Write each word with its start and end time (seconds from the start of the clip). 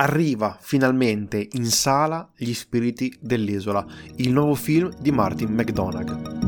arriva 0.00 0.56
finalmente 0.60 1.46
in 1.52 1.66
sala 1.66 2.30
Gli 2.34 2.54
spiriti 2.54 3.14
dell'isola, 3.20 3.84
il 4.16 4.32
nuovo 4.32 4.54
film 4.54 4.90
di 4.98 5.10
Martin 5.10 5.52
McDonagh. 5.52 6.39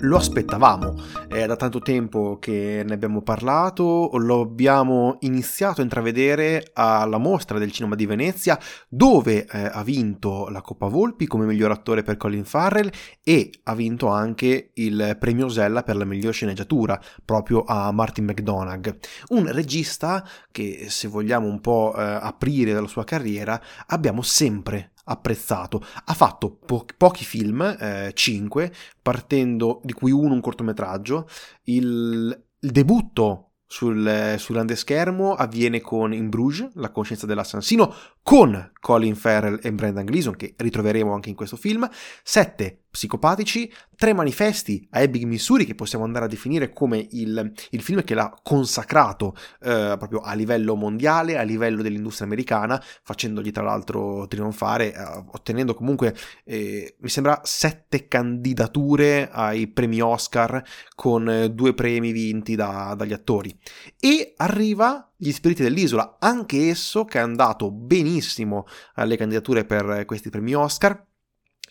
Lo 0.00 0.16
aspettavamo, 0.16 0.94
è 1.28 1.46
da 1.46 1.56
tanto 1.56 1.80
tempo 1.80 2.38
che 2.38 2.82
ne 2.86 2.94
abbiamo 2.94 3.22
parlato, 3.22 4.10
lo 4.14 4.40
abbiamo 4.40 5.16
iniziato 5.20 5.80
a 5.80 5.84
intravedere 5.84 6.70
alla 6.72 7.18
mostra 7.18 7.58
del 7.58 7.72
cinema 7.72 7.94
di 7.94 8.06
Venezia 8.06 8.58
dove 8.88 9.46
eh, 9.46 9.70
ha 9.72 9.82
vinto 9.82 10.48
la 10.48 10.62
Coppa 10.62 10.86
Volpi 10.86 11.26
come 11.26 11.44
miglior 11.44 11.70
attore 11.70 12.02
per 12.02 12.16
Colin 12.16 12.44
Farrell 12.44 12.90
e 13.22 13.50
ha 13.64 13.74
vinto 13.74 14.08
anche 14.08 14.70
il 14.74 15.16
premio 15.18 15.46
Osella 15.46 15.82
per 15.82 15.96
la 15.96 16.04
miglior 16.04 16.32
sceneggiatura 16.32 17.00
proprio 17.24 17.64
a 17.66 17.92
Martin 17.92 18.24
McDonagh, 18.24 18.96
un 19.28 19.52
regista 19.52 20.26
che 20.50 20.86
se 20.88 21.08
vogliamo 21.08 21.46
un 21.46 21.60
po' 21.60 21.94
eh, 21.96 22.02
aprire 22.02 22.72
la 22.72 22.86
sua 22.86 23.04
carriera 23.04 23.60
abbiamo 23.86 24.22
sempre 24.22 24.92
apprezzato. 25.10 25.84
Ha 26.04 26.14
fatto 26.14 26.50
po- 26.64 26.86
pochi 26.96 27.24
film, 27.24 27.60
eh, 27.62 28.12
5, 28.14 28.72
partendo 29.02 29.80
di 29.82 29.92
cui 29.92 30.12
uno 30.12 30.34
un 30.34 30.40
cortometraggio. 30.40 31.28
Il, 31.64 32.44
il 32.60 32.70
debutto 32.70 33.50
sul, 33.66 34.34
sul, 34.38 34.54
grande 34.54 34.74
schermo 34.74 35.34
avviene 35.34 35.80
con 35.80 36.12
In 36.12 36.28
Bruges, 36.28 36.70
La 36.74 36.90
coscienza 36.90 37.26
dell'assassino, 37.26 37.94
con 38.22 38.72
Colin 38.80 39.14
Farrell 39.14 39.58
e 39.62 39.72
Brendan 39.72 40.04
Gleeson, 40.04 40.36
che 40.36 40.54
ritroveremo 40.56 41.12
anche 41.12 41.28
in 41.28 41.34
questo 41.34 41.56
film. 41.56 41.88
7 42.22 42.84
psicopatici, 42.90 43.72
tre 43.94 44.12
manifesti 44.12 44.86
a 44.90 45.00
Ebbing, 45.00 45.24
Missouri, 45.24 45.64
che 45.64 45.74
possiamo 45.74 46.04
andare 46.04 46.24
a 46.24 46.28
definire 46.28 46.72
come 46.72 47.06
il, 47.10 47.52
il 47.70 47.82
film 47.82 48.02
che 48.02 48.14
l'ha 48.14 48.34
consacrato 48.42 49.36
eh, 49.60 49.94
proprio 49.96 50.20
a 50.20 50.34
livello 50.34 50.74
mondiale, 50.74 51.38
a 51.38 51.42
livello 51.42 51.82
dell'industria 51.82 52.26
americana, 52.26 52.82
facendogli 53.02 53.52
tra 53.52 53.62
l'altro 53.62 54.26
trionfare, 54.26 54.92
eh, 54.92 55.24
ottenendo 55.32 55.74
comunque, 55.74 56.16
eh, 56.44 56.96
mi 56.98 57.08
sembra, 57.08 57.40
sette 57.44 58.08
candidature 58.08 59.28
ai 59.30 59.68
premi 59.68 60.00
Oscar 60.00 60.62
con 60.94 61.28
eh, 61.28 61.50
due 61.50 61.74
premi 61.74 62.12
vinti 62.12 62.56
da, 62.56 62.94
dagli 62.96 63.12
attori. 63.12 63.56
E 63.98 64.34
arriva 64.36 65.09
gli 65.20 65.32
spiriti 65.32 65.62
dell'isola, 65.62 66.16
anche 66.18 66.70
esso 66.70 67.04
che 67.04 67.18
è 67.18 67.20
andato 67.20 67.70
benissimo 67.70 68.66
alle 68.94 69.18
candidature 69.18 69.66
per 69.66 70.06
questi 70.06 70.30
premi 70.30 70.54
Oscar 70.54 71.08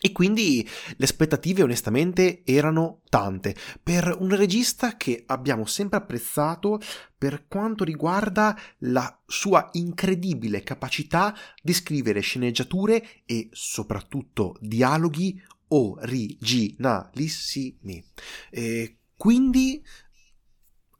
e 0.02 0.12
quindi 0.12 0.66
le 0.96 1.04
aspettative 1.04 1.62
onestamente 1.62 2.40
erano 2.44 3.02
tante 3.10 3.54
per 3.82 4.16
un 4.18 4.34
regista 4.34 4.96
che 4.96 5.24
abbiamo 5.26 5.66
sempre 5.66 5.98
apprezzato 5.98 6.80
per 7.18 7.46
quanto 7.48 7.84
riguarda 7.84 8.58
la 8.78 9.20
sua 9.26 9.68
incredibile 9.72 10.62
capacità 10.62 11.36
di 11.60 11.74
scrivere 11.74 12.20
sceneggiature 12.20 13.06
e 13.26 13.50
soprattutto 13.52 14.56
dialoghi 14.60 15.38
originalissimi. 15.68 18.02
E 18.50 18.96
quindi 19.16 19.84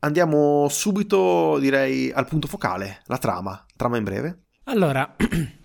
andiamo 0.01 0.69
subito, 0.69 1.59
direi, 1.59 2.11
al 2.13 2.27
punto 2.27 2.47
focale, 2.47 3.01
la 3.07 3.19
trama. 3.19 3.65
Trama 3.77 3.97
in 3.97 4.05
breve. 4.05 4.39
Allora, 4.65 5.17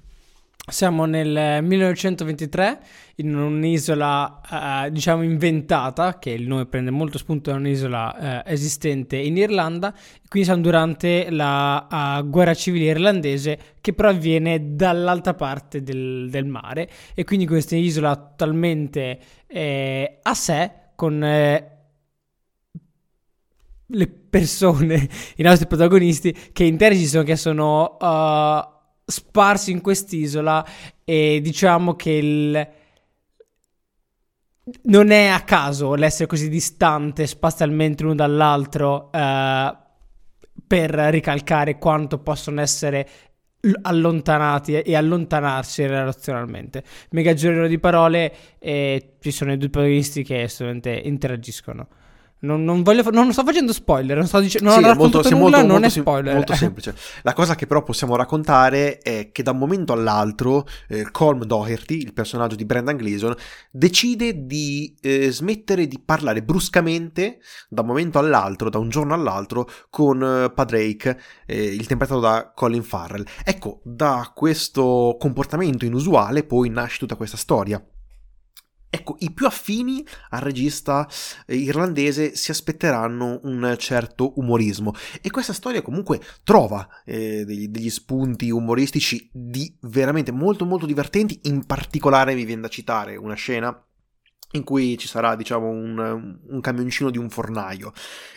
Siamo 0.67 1.05
nel 1.05 1.63
1923 1.63 2.79
in 3.17 3.35
un'isola, 3.35 4.85
eh, 4.87 4.91
diciamo, 4.91 5.21
inventata, 5.21 6.17
che 6.17 6.31
il 6.31 6.47
nome 6.47 6.65
prende 6.65 6.89
molto 6.89 7.19
spunto 7.19 7.51
da 7.51 7.57
un'isola 7.57 8.43
eh, 8.43 8.51
esistente 8.51 9.15
in 9.15 9.37
Irlanda, 9.37 9.93
quindi 10.27 10.47
siamo 10.47 10.63
durante 10.63 11.29
la 11.29 12.17
uh, 12.19 12.27
guerra 12.27 12.55
civile 12.55 12.85
irlandese 12.85 13.59
che 13.79 13.93
però 13.93 14.09
avviene 14.09 14.75
dall'altra 14.75 15.35
parte 15.35 15.83
del, 15.83 16.29
del 16.31 16.45
mare 16.45 16.89
e 17.13 17.23
quindi 17.25 17.45
questa 17.45 17.75
isola 17.75 18.15
totalmente 18.15 19.19
eh, 19.45 20.17
a 20.23 20.33
sé 20.33 20.71
con 20.95 21.23
eh, 21.23 21.74
le 23.87 24.07
persone, 24.07 25.07
i 25.37 25.43
nostri 25.43 25.67
protagonisti 25.67 26.35
che 26.51 26.63
interagissano, 26.63 27.23
che 27.23 27.35
sono... 27.35 27.97
Uh, 27.99 28.73
sparsi 29.05 29.71
in 29.71 29.81
quest'isola 29.81 30.65
e 31.03 31.39
diciamo 31.41 31.95
che 31.95 32.11
il... 32.11 32.69
non 34.83 35.11
è 35.11 35.27
a 35.27 35.41
caso 35.41 35.93
l'essere 35.93 36.27
così 36.27 36.49
distante 36.49 37.27
spazialmente 37.27 38.03
l'uno 38.03 38.15
dall'altro 38.15 39.11
eh, 39.11 39.75
per 40.67 40.91
ricalcare 40.91 41.77
quanto 41.77 42.17
possono 42.19 42.61
essere 42.61 43.07
allontanati 43.81 44.79
e 44.81 44.95
allontanarsi 44.95 45.87
relazionalmente. 45.87 46.83
Mega 47.11 47.33
giro 47.33 47.67
di 47.67 47.79
parole 47.79 48.33
e 48.59 49.15
ci 49.19 49.31
sono 49.31 49.53
i 49.53 49.57
due 49.57 49.69
protagonisti 49.69 50.23
che 50.23 50.43
assolutamente 50.43 50.91
interagiscono. 50.91 51.87
Non, 52.45 52.63
non, 52.63 52.83
voglio, 52.83 53.09
non, 53.11 53.31
sto 53.31 53.43
facendo 53.43 53.73
spoiler, 53.73 54.17
non 54.17 54.27
sto 54.27 54.39
dicendo 54.39 54.69
sì, 54.69 54.79
molto, 54.81 55.21
nulla, 55.21 55.35
molto, 55.35 55.57
non 55.57 55.67
molto 55.67 55.85
è 55.85 55.89
spoiler. 55.89 56.25
Sem- 56.25 56.35
molto 56.35 56.53
semplice. 56.53 56.95
La 57.23 57.33
cosa 57.33 57.55
che 57.55 57.65
però 57.65 57.83
possiamo 57.83 58.15
raccontare 58.15 58.99
è 58.99 59.31
che 59.31 59.43
da 59.43 59.51
un 59.51 59.57
momento 59.57 59.93
all'altro 59.93 60.67
eh, 60.87 61.09
Colm 61.11 61.43
Doherty, 61.43 61.97
il 61.97 62.13
personaggio 62.13 62.55
di 62.55 62.65
Brendan 62.65 62.97
Gleeson, 62.97 63.35
decide 63.71 64.45
di 64.45 64.95
eh, 65.01 65.31
smettere 65.31 65.87
di 65.87 65.99
parlare 65.99 66.43
bruscamente 66.43 67.39
da 67.67 67.81
un 67.81 67.87
momento 67.87 68.19
all'altro, 68.19 68.69
da 68.69 68.77
un 68.77 68.89
giorno 68.89 69.13
all'altro, 69.13 69.67
con 69.89 70.21
eh, 70.21 70.51
Padrake, 70.51 71.19
eh, 71.45 71.73
interpretato 71.73 72.19
da 72.19 72.51
Colin 72.53 72.83
Farrell. 72.83 73.25
Ecco, 73.43 73.81
da 73.83 74.31
questo 74.35 75.15
comportamento 75.19 75.85
inusuale 75.85 76.43
poi 76.43 76.69
nasce 76.69 76.99
tutta 76.99 77.15
questa 77.15 77.37
storia. 77.37 77.83
Ecco, 78.95 79.17
i 79.19 79.31
più 79.31 79.45
affini 79.45 80.05
al 80.29 80.39
regista 80.39 81.05
eh, 81.45 81.55
irlandese 81.57 82.33
si 82.37 82.51
aspetteranno 82.51 83.41
un 83.43 83.75
certo 83.77 84.31
umorismo. 84.37 84.93
E 85.21 85.29
questa 85.29 85.51
storia 85.51 85.81
comunque 85.81 86.21
trova 86.45 86.87
eh, 87.03 87.43
degli, 87.43 87.67
degli, 87.67 87.89
spunti 87.89 88.49
umoristici 88.51 89.29
di 89.33 89.75
veramente 89.81 90.31
molto 90.31 90.63
molto 90.63 90.85
divertenti, 90.85 91.41
in 91.43 91.65
particolare 91.65 92.35
mi 92.35 92.45
viene 92.45 92.61
da 92.61 92.67
citare 92.69 93.17
una 93.17 93.33
scena 93.33 93.77
in 94.51 94.63
cui 94.63 94.97
ci 94.97 95.07
sarà 95.07 95.35
diciamo 95.35 95.67
un, 95.67 96.37
un, 96.47 96.61
camioncino 96.61 97.09
di 97.09 97.17
un 97.17 97.29
fornaio. 97.29 97.91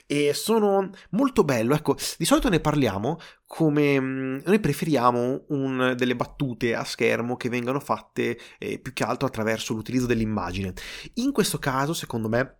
E 0.06 0.32
sono 0.34 0.90
molto 1.10 1.44
bello 1.44 1.74
ecco 1.74 1.96
di 2.16 2.24
solito 2.24 2.48
ne 2.48 2.60
parliamo 2.60 3.18
come 3.46 4.00
mm, 4.00 4.38
noi 4.44 4.58
preferiamo 4.58 5.44
un, 5.48 5.94
delle 5.96 6.16
battute 6.16 6.74
a 6.74 6.84
schermo 6.84 7.36
che 7.36 7.48
vengano 7.48 7.80
fatte 7.80 8.38
eh, 8.58 8.78
più 8.78 8.92
che 8.92 9.04
altro 9.04 9.26
attraverso 9.26 9.74
l'utilizzo 9.74 10.06
dell'immagine. 10.06 10.72
In 11.14 11.32
questo 11.32 11.58
caso 11.58 11.92
secondo 11.92 12.28
me 12.28 12.58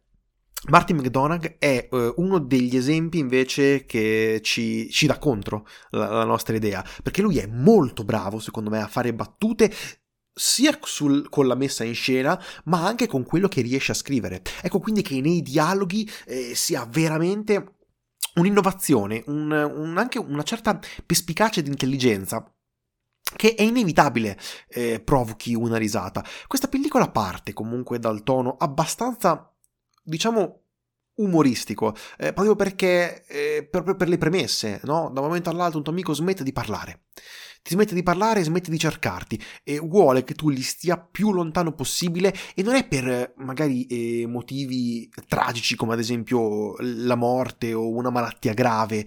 Martin 0.66 0.97
McDonagh 0.97 1.56
è 1.58 1.88
uh, 1.91 2.14
uno 2.16 2.41
degli 2.41 2.76
esempi 2.76 3.19
invece 3.19 3.87
che 3.87 4.41
ci, 4.42 4.91
ci 4.91 5.06
dà 5.06 5.16
contro 5.16 5.66
la, 5.91 6.08
la, 6.08 6.25
nostra 6.25 6.56
idea, 6.56 6.84
perché 7.03 7.22
lui 7.22 7.38
è 7.38 7.47
molto 7.47 8.03
bravo, 8.03 8.41
secondo 8.41 8.69
me, 8.69 8.82
a 8.82 8.88
fare 8.88 9.14
battute 9.14 9.72
sia 10.38 10.78
sul, 10.82 11.28
con 11.28 11.47
la 11.47 11.54
messa 11.54 11.84
in 11.84 11.94
scena, 11.94 12.41
ma 12.65 12.87
anche 12.87 13.06
con 13.06 13.25
quello 13.25 13.49
che 13.49 13.60
riesce 13.60 13.93
a 13.93 13.97
scrivere. 13.97 14.43
Ecco 14.62 14.78
quindi 14.78 15.03
che 15.03 15.21
nei 15.21 15.43
dialoghi 15.43 16.09
eh, 16.26 16.54
sia 16.54 16.87
veramente 16.87 17.75
un'innovazione, 18.34 19.25
un, 19.26 19.50
un, 19.50 19.99
anche 19.99 20.19
una 20.19 20.44
certa 20.44 20.78
perspicacia 21.04 21.60
di 21.60 21.69
intelligenza 21.69 22.53
che 23.37 23.54
è 23.54 23.62
inevitabile 23.62 24.38
eh, 24.69 25.00
provochi 25.00 25.54
una 25.54 25.76
risata. 25.76 26.25
Questa 26.47 26.69
pellicola 26.69 27.10
parte 27.10 27.53
comunque 27.53 27.99
dal 27.99 28.22
tono 28.22 28.56
abbastanza, 28.59 29.53
diciamo, 30.03 30.62
umoristico, 31.17 31.94
eh, 32.17 32.32
proprio 32.32 32.55
perché, 32.55 33.25
eh, 33.26 33.67
proprio 33.69 33.96
per 33.96 34.08
le 34.08 34.19
premesse, 34.19 34.81
no? 34.85 35.11
Da 35.12 35.20
un 35.20 35.26
momento 35.26 35.50
all'altro 35.50 35.79
un 35.79 35.85
tuo 35.85 35.93
amico 35.93 36.14
smette 36.14 36.44
di 36.44 36.52
parlare 36.52 37.02
ti 37.69 37.75
smette 37.75 37.94
di 37.94 38.03
parlare 38.03 38.43
smette 38.43 38.70
di 38.70 38.79
cercarti 38.79 39.38
e 39.62 39.79
vuole 39.79 40.25
che 40.25 40.32
tu 40.32 40.50
gli 40.50 40.62
stia 40.62 40.97
più 40.97 41.32
lontano 41.32 41.75
possibile 41.75 42.35
e 42.55 42.62
non 42.62 42.75
è 42.75 42.88
per 42.88 43.35
magari 43.37 43.85
eh, 43.85 44.26
motivi 44.26 45.06
tragici 45.26 45.76
come 45.76 45.93
ad 45.93 45.99
esempio 45.99 46.76
la 46.79 47.15
morte 47.15 47.75
o 47.75 47.91
una 47.91 48.09
malattia 48.09 48.55
grave, 48.55 49.06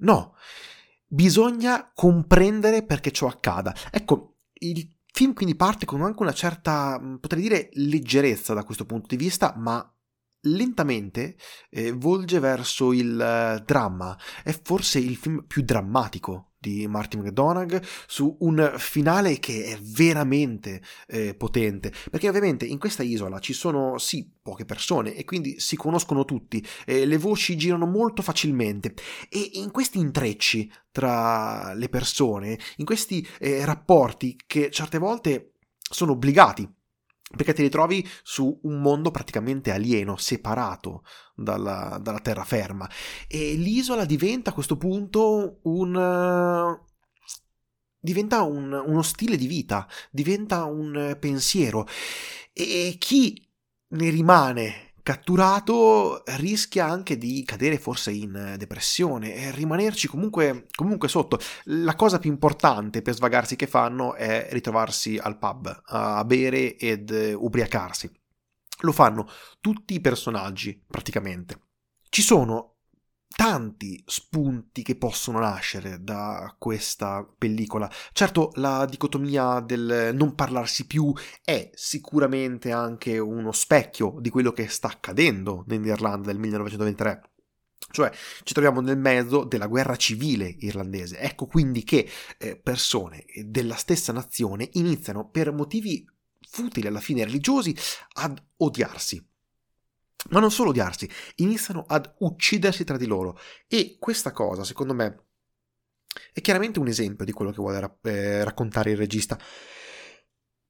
no, 0.00 0.34
bisogna 1.06 1.90
comprendere 1.94 2.82
perché 2.84 3.12
ciò 3.12 3.28
accada. 3.28 3.74
Ecco, 3.90 4.40
il 4.60 4.86
film 5.10 5.32
quindi 5.32 5.54
parte 5.54 5.86
con 5.86 6.02
anche 6.02 6.22
una 6.22 6.34
certa, 6.34 7.00
potrei 7.18 7.40
dire, 7.40 7.70
leggerezza 7.72 8.52
da 8.52 8.64
questo 8.64 8.84
punto 8.84 9.06
di 9.08 9.16
vista, 9.16 9.54
ma 9.56 9.90
lentamente 10.42 11.36
eh, 11.70 11.92
volge 11.92 12.40
verso 12.40 12.92
il 12.92 13.14
uh, 13.14 13.64
dramma. 13.64 14.18
È 14.44 14.54
forse 14.62 14.98
il 14.98 15.16
film 15.16 15.44
più 15.46 15.62
drammatico 15.62 16.48
di 16.62 16.86
Martin 16.86 17.20
McDonagh, 17.20 17.82
su 18.06 18.36
un 18.40 18.74
finale 18.78 19.40
che 19.40 19.64
è 19.64 19.78
veramente 19.82 20.80
eh, 21.08 21.34
potente, 21.34 21.92
perché 22.08 22.28
ovviamente 22.28 22.64
in 22.64 22.78
questa 22.78 23.02
isola 23.02 23.40
ci 23.40 23.52
sono 23.52 23.98
sì 23.98 24.30
poche 24.40 24.64
persone 24.64 25.14
e 25.14 25.24
quindi 25.24 25.58
si 25.58 25.76
conoscono 25.76 26.24
tutti, 26.24 26.64
eh, 26.86 27.04
le 27.04 27.18
voci 27.18 27.56
girano 27.56 27.86
molto 27.86 28.22
facilmente. 28.22 28.94
E 29.28 29.50
in 29.54 29.72
questi 29.72 29.98
intrecci 29.98 30.72
tra 30.92 31.74
le 31.74 31.88
persone, 31.88 32.56
in 32.76 32.84
questi 32.84 33.26
eh, 33.40 33.64
rapporti 33.64 34.38
che 34.46 34.70
certe 34.70 34.98
volte 34.98 35.54
sono 35.78 36.12
obbligati 36.12 36.68
perché 37.36 37.52
ti 37.52 37.62
ritrovi 37.62 38.08
su 38.22 38.60
un 38.62 38.80
mondo 38.80 39.10
praticamente 39.10 39.72
alieno, 39.72 40.16
separato 40.16 41.04
dalla, 41.34 41.98
dalla 42.00 42.20
terraferma. 42.20 42.88
E 43.26 43.54
l'isola 43.54 44.04
diventa 44.04 44.50
a 44.50 44.54
questo 44.54 44.76
punto 44.76 45.60
un. 45.62 46.78
diventa 47.98 48.42
un, 48.42 48.72
uno 48.72 49.02
stile 49.02 49.36
di 49.36 49.46
vita, 49.46 49.88
diventa 50.10 50.64
un 50.64 51.16
pensiero. 51.18 51.86
E 52.52 52.96
chi 52.98 53.48
ne 53.88 54.10
rimane 54.10 54.91
catturato 55.02 56.22
rischia 56.36 56.86
anche 56.86 57.18
di 57.18 57.42
cadere 57.44 57.78
forse 57.78 58.12
in 58.12 58.54
depressione 58.56 59.34
e 59.34 59.50
rimanerci 59.50 60.08
comunque, 60.08 60.66
comunque, 60.74 61.08
sotto. 61.08 61.38
La 61.64 61.94
cosa 61.94 62.18
più 62.18 62.30
importante 62.30 63.02
per 63.02 63.14
svagarsi 63.14 63.56
che 63.56 63.66
fanno 63.66 64.14
è 64.14 64.48
ritrovarsi 64.50 65.18
al 65.18 65.38
pub 65.38 65.82
a 65.86 66.24
bere 66.24 66.76
ed 66.76 67.10
ubriacarsi. 67.10 68.10
Lo 68.80 68.92
fanno 68.92 69.28
tutti 69.60 69.94
i 69.94 70.00
personaggi 70.00 70.82
praticamente. 70.86 71.60
Ci 72.08 72.22
sono 72.22 72.71
tanti 73.32 74.02
spunti 74.06 74.82
che 74.82 74.96
possono 74.96 75.38
nascere 75.40 76.02
da 76.02 76.54
questa 76.58 77.26
pellicola. 77.38 77.90
Certo, 78.12 78.50
la 78.54 78.84
dicotomia 78.84 79.60
del 79.60 80.10
non 80.14 80.34
parlarsi 80.34 80.86
più 80.86 81.12
è 81.44 81.70
sicuramente 81.74 82.70
anche 82.72 83.18
uno 83.18 83.52
specchio 83.52 84.16
di 84.20 84.30
quello 84.30 84.52
che 84.52 84.68
sta 84.68 84.88
accadendo 84.88 85.64
nell'Irlanda 85.66 86.28
del 86.28 86.38
1923. 86.38 87.30
Cioè 87.90 88.10
ci 88.42 88.54
troviamo 88.54 88.80
nel 88.80 88.96
mezzo 88.96 89.44
della 89.44 89.66
guerra 89.66 89.96
civile 89.96 90.54
irlandese. 90.60 91.18
Ecco 91.18 91.46
quindi 91.46 91.84
che 91.84 92.08
eh, 92.38 92.56
persone 92.56 93.24
della 93.44 93.76
stessa 93.76 94.12
nazione 94.12 94.68
iniziano 94.72 95.28
per 95.28 95.52
motivi 95.52 96.04
futili 96.40 96.86
alla 96.86 97.00
fine 97.00 97.24
religiosi 97.24 97.76
ad 98.14 98.42
odiarsi 98.58 99.24
ma 100.30 100.40
non 100.40 100.50
solo 100.50 100.70
odiarsi, 100.70 101.08
iniziano 101.36 101.84
ad 101.86 102.12
uccidersi 102.18 102.84
tra 102.84 102.96
di 102.96 103.06
loro. 103.06 103.38
E 103.66 103.96
questa 103.98 104.32
cosa, 104.32 104.64
secondo 104.64 104.94
me, 104.94 105.24
è 106.32 106.40
chiaramente 106.40 106.78
un 106.78 106.88
esempio 106.88 107.24
di 107.24 107.32
quello 107.32 107.50
che 107.50 107.56
vuole 107.56 107.80
ra- 107.80 107.98
eh, 108.02 108.44
raccontare 108.44 108.90
il 108.90 108.96
regista. 108.96 109.38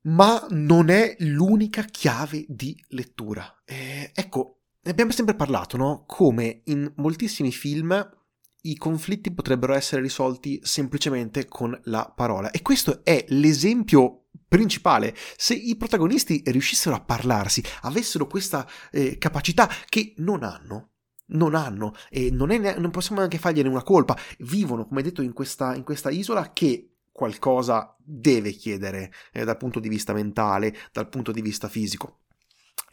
Ma 0.05 0.45
non 0.51 0.89
è 0.89 1.15
l'unica 1.21 1.83
chiave 1.83 2.45
di 2.49 2.77
lettura. 2.89 3.63
Eh, 3.65 4.11
ecco, 4.15 4.63
ne 4.81 4.91
abbiamo 4.91 5.13
sempre 5.13 5.37
parlato, 5.37 5.77
no? 5.77 6.05
Come 6.07 6.63
in 6.65 6.93
moltissimi 6.97 7.53
film 7.53 8.21
i 8.63 8.77
conflitti 8.77 9.33
potrebbero 9.33 9.75
essere 9.75 10.03
risolti 10.03 10.61
semplicemente 10.63 11.47
con 11.47 11.79
la 11.85 12.13
parola. 12.15 12.51
E 12.51 12.63
questo 12.63 13.05
è 13.05 13.25
l'esempio 13.29 14.22
principale. 14.47 15.15
Se 15.37 15.55
i 15.55 15.77
protagonisti 15.77 16.43
riuscissero 16.47 16.95
a 16.95 17.01
parlarsi, 17.01 17.63
avessero 17.83 18.27
questa 18.27 18.69
eh, 18.91 19.19
capacità 19.19 19.69
che 19.89 20.15
non 20.19 20.43
hanno, 20.43 20.91
non 21.29 21.55
hanno 21.55 21.95
e 22.11 22.31
non, 22.31 22.49
ne- 22.49 22.77
non, 22.77 22.91
possiamo 22.91 23.19
neanche 23.19 23.39
fargliene 23.39 23.69
una 23.69 23.83
colpa, 23.83 24.17
vivono, 24.39 24.87
come 24.87 25.03
detto, 25.03 25.23
in 25.23 25.33
questa, 25.33 25.75
in 25.75 25.85
questa 25.85 26.11
isola 26.11 26.53
che 26.53 26.89
qualcosa 27.11 27.95
deve 27.99 28.53
chiedere 28.53 29.13
eh, 29.33 29.45
dal 29.45 29.57
punto 29.57 29.81
di 29.81 29.89
vista 29.89 30.13
mentale, 30.13 30.75
dal 30.93 31.09
punto 31.09 31.33
di 31.33 31.43
vista 31.43 31.69
fisico. 31.69 32.21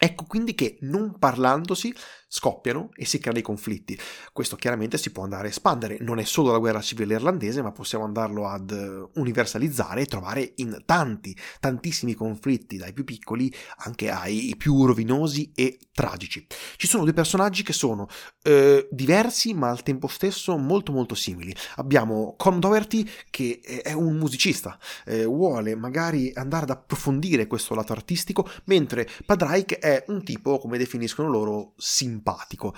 Ecco 0.02 0.24
quindi 0.24 0.54
che 0.54 0.78
non 0.82 1.18
parlandosi 1.18 1.94
scoppiano 2.32 2.88
e 2.94 3.04
si 3.04 3.18
creano 3.18 3.34
dei 3.34 3.42
conflitti. 3.42 3.98
Questo 4.32 4.56
chiaramente 4.56 4.96
si 4.96 5.10
può 5.10 5.22
andare 5.22 5.48
a 5.48 5.50
espandere, 5.50 5.98
non 6.00 6.18
è 6.18 6.24
solo 6.24 6.52
la 6.52 6.58
guerra 6.58 6.80
civile 6.80 7.14
irlandese, 7.14 7.60
ma 7.60 7.72
possiamo 7.72 8.04
andarlo 8.04 8.48
ad 8.48 8.70
universalizzare 9.14 10.02
e 10.02 10.06
trovare 10.06 10.52
in 10.56 10.82
tanti, 10.86 11.36
tantissimi 11.60 12.14
conflitti, 12.14 12.78
dai 12.78 12.92
più 12.92 13.04
piccoli 13.04 13.52
anche 13.78 14.10
ai 14.10 14.54
più 14.56 14.86
rovinosi 14.86 15.52
e 15.54 15.78
tragici. 15.92 16.46
Ci 16.76 16.86
sono 16.86 17.04
due 17.04 17.12
personaggi 17.12 17.62
che 17.62 17.72
sono 17.72 18.08
eh, 18.42 18.88
diversi 18.90 19.52
ma 19.52 19.68
al 19.68 19.82
tempo 19.82 20.06
stesso 20.06 20.56
molto 20.56 20.92
molto 20.92 21.14
simili. 21.14 21.54
Abbiamo 21.76 22.34
Con 22.38 22.58
Doherty 22.58 23.06
che 23.28 23.60
è 23.60 23.92
un 23.92 24.16
musicista, 24.16 24.78
eh, 25.04 25.24
vuole 25.24 25.74
magari 25.74 26.32
andare 26.34 26.62
ad 26.64 26.70
approfondire 26.70 27.46
questo 27.46 27.74
lato 27.74 27.92
artistico, 27.92 28.48
mentre 28.64 29.06
Padraic 29.26 29.78
è 29.78 29.90
è 29.90 30.04
un 30.08 30.22
tipo, 30.22 30.58
come 30.58 30.78
definiscono 30.78 31.28
loro, 31.28 31.72
simpatico. 31.76 32.18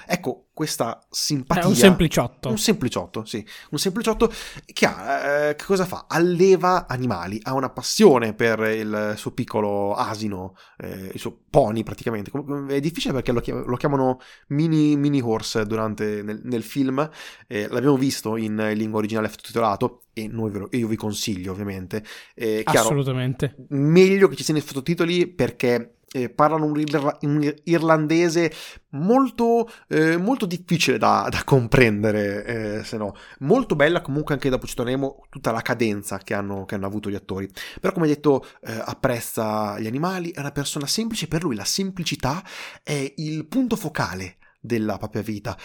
Ecco, 0.07 0.49
questa 0.53 1.05
simpatia... 1.11 1.63
È 1.63 1.67
un 1.67 1.75
sempliciotto. 1.75 2.49
Un 2.49 2.59
sempliciotto, 2.59 3.25
sì. 3.25 3.45
Un 3.71 3.79
sempliciotto 3.79 4.33
che 4.67 4.87
ha, 4.87 5.49
eh, 5.49 5.57
che 5.57 5.65
cosa 5.65 5.85
fa? 5.85 6.07
Alleva 6.09 6.87
animali, 6.87 7.41
ha 7.43 7.55
una 7.55 7.71
passione 7.71 8.35
per 8.35 8.61
il 8.61 9.15
suo 9.17 9.33
piccolo 9.33 9.95
asino, 9.95 10.55
eh, 10.79 11.11
il 11.13 11.19
suo 11.19 11.39
pony 11.49 11.83
praticamente. 11.83 12.31
È 12.69 12.81
difficile 12.81 13.15
perché 13.15 13.33
lo, 13.33 13.41
chiam- 13.41 13.65
lo 13.67 13.77
chiamano 13.77 14.21
mini, 14.49 14.97
mini, 14.97 15.21
horse 15.21 15.67
durante, 15.67 16.23
nel, 16.23 16.41
nel 16.45 16.63
film. 16.63 17.09
Eh, 17.47 17.69
l'abbiamo 17.69 17.97
visto 17.97 18.37
in 18.37 18.73
lingua 18.75 18.99
originale 18.99 19.29
sottotitolato 19.29 20.03
e 20.13 20.29
lo, 20.29 20.69
io 20.71 20.87
vi 20.87 20.97
consiglio 20.97 21.53
ovviamente. 21.53 22.05
Eh, 22.35 22.63
chiaro, 22.65 22.87
Assolutamente. 22.87 23.57
Meglio 23.69 24.29
che 24.29 24.37
ci 24.37 24.45
siano 24.45 24.61
i 24.61 24.63
sottotitoli 24.63 25.27
perché 25.27 25.97
eh, 26.13 26.29
parlano 26.29 26.67
un, 26.67 26.79
irla- 26.79 27.19
un, 27.23 27.55
irlandese 27.65 28.53
molto, 28.91 29.69
eh, 29.89 30.17
molto 30.17 30.47
difficile 30.47 30.99
da, 30.99 31.27
da 31.31 31.43
comprendere, 31.45 32.45
eh, 32.45 32.85
se 32.85 32.97
no. 32.99 33.15
Molto 33.41 33.75
bella 33.75 34.03
comunque 34.03 34.35
anche 34.35 34.51
dopo 34.51 34.67
ci 34.67 34.75
torneremo 34.75 35.27
tutta 35.31 35.51
la 35.51 35.63
cadenza 35.63 36.19
che 36.19 36.35
hanno, 36.35 36.65
che 36.65 36.75
hanno 36.75 36.87
avuto 36.87 37.11
gli 37.11 37.15
attori. 37.15 37.51
Però 37.81 37.93
come 37.93 38.07
detto 38.07 38.45
eh, 38.63 38.73
apprezza 38.85 39.79
gli 39.81 39.87
animali, 39.87 40.31
è 40.31 40.41
una 40.41 40.53
persona 40.53 40.87
semplice, 40.87 41.29
per 41.29 41.43
lui 41.43 41.57
la 41.57 41.65
semplicità 41.65 42.45
è 42.83 43.13
il 43.17 43.47
punto 43.47 43.77
focale 43.77 44.37
della 44.61 44.99
propria 44.99 45.23
vita. 45.23 45.57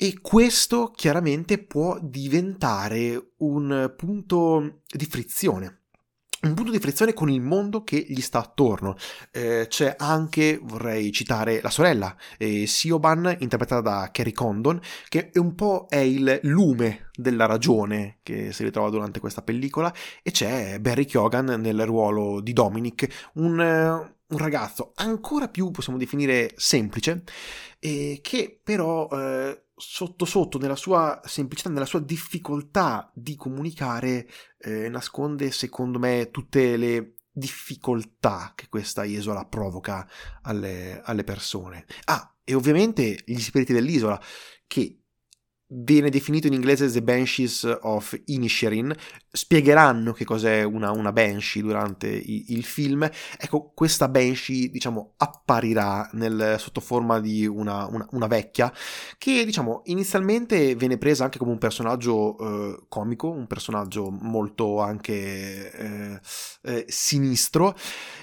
E 0.00 0.20
questo 0.20 0.92
chiaramente 0.94 1.58
può 1.58 1.98
diventare 2.00 3.32
un 3.38 3.92
punto 3.96 4.82
di 4.86 5.06
frizione 5.06 5.77
un 6.40 6.54
punto 6.54 6.70
di 6.70 6.78
frizione 6.78 7.14
con 7.14 7.28
il 7.28 7.40
mondo 7.40 7.82
che 7.82 8.04
gli 8.08 8.20
sta 8.20 8.38
attorno. 8.38 8.96
Eh, 9.32 9.66
c'è 9.68 9.96
anche, 9.98 10.58
vorrei 10.62 11.10
citare, 11.10 11.60
la 11.60 11.70
sorella, 11.70 12.14
eh, 12.36 12.66
Sioban, 12.66 13.36
interpretata 13.40 13.80
da 13.80 14.10
Kerry 14.12 14.32
Condon, 14.32 14.80
che 15.08 15.30
un 15.34 15.54
po' 15.54 15.86
è 15.88 15.98
il 15.98 16.38
lume 16.42 17.10
della 17.14 17.46
ragione 17.46 18.18
che 18.22 18.52
si 18.52 18.62
ritrova 18.62 18.90
durante 18.90 19.18
questa 19.18 19.42
pellicola, 19.42 19.92
e 20.22 20.30
c'è 20.30 20.78
Barry 20.78 21.06
Keoghan 21.06 21.60
nel 21.60 21.84
ruolo 21.84 22.40
di 22.40 22.52
Dominic, 22.52 23.30
un, 23.34 23.58
un 23.58 24.38
ragazzo 24.38 24.92
ancora 24.94 25.48
più, 25.48 25.70
possiamo 25.72 25.98
definire, 25.98 26.52
semplice, 26.56 27.24
eh, 27.80 28.20
che 28.22 28.60
però 28.62 29.08
eh, 29.10 29.62
sotto 29.78 30.24
sotto, 30.24 30.58
nella 30.58 30.76
sua 30.76 31.20
semplicità, 31.24 31.70
nella 31.70 31.86
sua 31.86 32.00
difficoltà 32.00 33.10
di 33.14 33.36
comunicare, 33.36 34.28
eh, 34.58 34.88
nasconde 34.88 35.50
secondo 35.50 35.98
me 35.98 36.30
tutte 36.30 36.76
le 36.76 37.14
difficoltà 37.30 38.52
che 38.54 38.66
questa 38.68 39.04
isola 39.04 39.46
provoca 39.46 40.06
alle, 40.42 41.00
alle 41.04 41.24
persone. 41.24 41.86
Ah, 42.04 42.36
e 42.44 42.54
ovviamente 42.54 43.22
gli 43.24 43.38
spiriti 43.38 43.72
dell'isola, 43.72 44.20
che 44.66 45.02
viene 45.70 46.08
definito 46.08 46.46
in 46.46 46.54
inglese 46.54 46.90
The 46.90 47.02
Banshees 47.02 47.78
of 47.82 48.18
Inisherin, 48.26 48.94
spiegheranno 49.30 50.12
che 50.12 50.24
cos'è 50.24 50.62
una, 50.62 50.90
una 50.92 51.12
Banshee 51.12 51.62
durante 51.62 52.08
i, 52.08 52.52
il 52.52 52.64
film. 52.64 53.08
Ecco, 53.38 53.72
questa 53.74 54.08
Banshee, 54.08 54.70
diciamo, 54.70 55.14
apparirà 55.18 56.08
nel, 56.12 56.56
sotto 56.58 56.80
forma 56.80 57.20
di 57.20 57.46
una, 57.46 57.86
una, 57.86 58.06
una, 58.12 58.26
vecchia, 58.26 58.72
che, 59.18 59.44
diciamo, 59.44 59.82
inizialmente 59.84 60.74
viene 60.74 60.96
presa 60.96 61.24
anche 61.24 61.38
come 61.38 61.52
un 61.52 61.58
personaggio 61.58 62.38
eh, 62.38 62.84
comico, 62.88 63.28
un 63.28 63.46
personaggio 63.46 64.10
molto 64.10 64.80
anche 64.80 65.72
eh, 65.72 66.20
eh, 66.62 66.84
sinistro, 66.88 67.76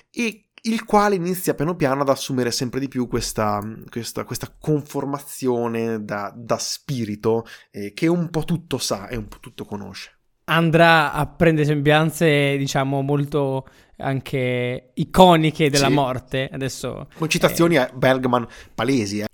e 0.09 0.44
il 0.65 0.83
quale 0.85 1.15
inizia 1.15 1.53
piano 1.53 1.75
piano 1.75 2.01
ad 2.01 2.09
assumere 2.09 2.51
sempre 2.51 2.79
di 2.79 2.87
più 2.87 3.07
questa, 3.07 3.61
questa, 3.89 4.23
questa 4.23 4.53
conformazione 4.59 6.03
da, 6.03 6.31
da 6.35 6.57
spirito 6.57 7.45
eh, 7.71 7.93
che 7.93 8.07
un 8.07 8.29
po' 8.29 8.43
tutto 8.43 8.77
sa 8.77 9.07
e 9.07 9.15
un 9.15 9.27
po' 9.27 9.37
tutto 9.39 9.65
conosce. 9.65 10.11
Andrà 10.45 11.11
a 11.11 11.25
prendere 11.25 11.65
sembianze, 11.65 12.55
diciamo, 12.57 13.01
molto 13.01 13.67
anche 13.97 14.91
iconiche 14.93 15.69
della 15.71 15.87
sì. 15.87 15.93
morte. 15.93 16.49
Adesso. 16.51 17.07
Con 17.17 17.29
citazioni 17.29 17.75
eh... 17.75 17.79
a 17.79 17.91
Bergman 17.91 18.47
palesi, 18.75 19.19
eh. 19.19 19.27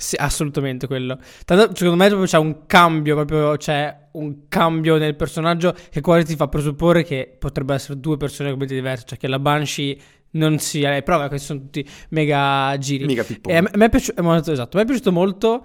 Sì, 0.00 0.14
assolutamente 0.16 0.86
quello. 0.86 1.18
Tanto, 1.44 1.74
secondo 1.74 1.96
me 1.96 2.06
proprio 2.06 2.28
c'è 2.28 2.38
un 2.38 2.66
cambio, 2.66 3.16
proprio 3.16 3.56
c'è 3.56 4.08
un 4.12 4.46
cambio 4.46 4.96
nel 4.96 5.16
personaggio 5.16 5.74
che 5.90 6.00
quasi 6.00 6.24
ti 6.24 6.36
fa 6.36 6.46
presupporre 6.46 7.02
che 7.02 7.34
potrebbero 7.36 7.76
essere 7.76 7.98
due 7.98 8.16
persone 8.16 8.50
completamente 8.50 8.86
diverse, 8.86 9.06
cioè 9.08 9.18
che 9.18 9.26
la 9.26 9.40
Banshee 9.40 9.98
non 10.32 10.58
sia 10.58 10.90
lei, 10.90 11.02
però 11.02 11.26
questi 11.28 11.46
sono 11.46 11.60
tutti 11.60 11.86
mega 12.10 12.76
giri. 12.78 13.06
Mica 13.06 13.24
e 13.46 13.56
a 13.56 13.62
me, 13.62 13.70
a 13.72 13.76
me 13.76 13.84
è 13.86 13.88
piaciuto, 13.88 14.52
esatto, 14.52 14.76
a 14.76 14.80
me 14.80 14.82
è 14.82 14.86
piaciuto 14.86 15.12
molto 15.12 15.64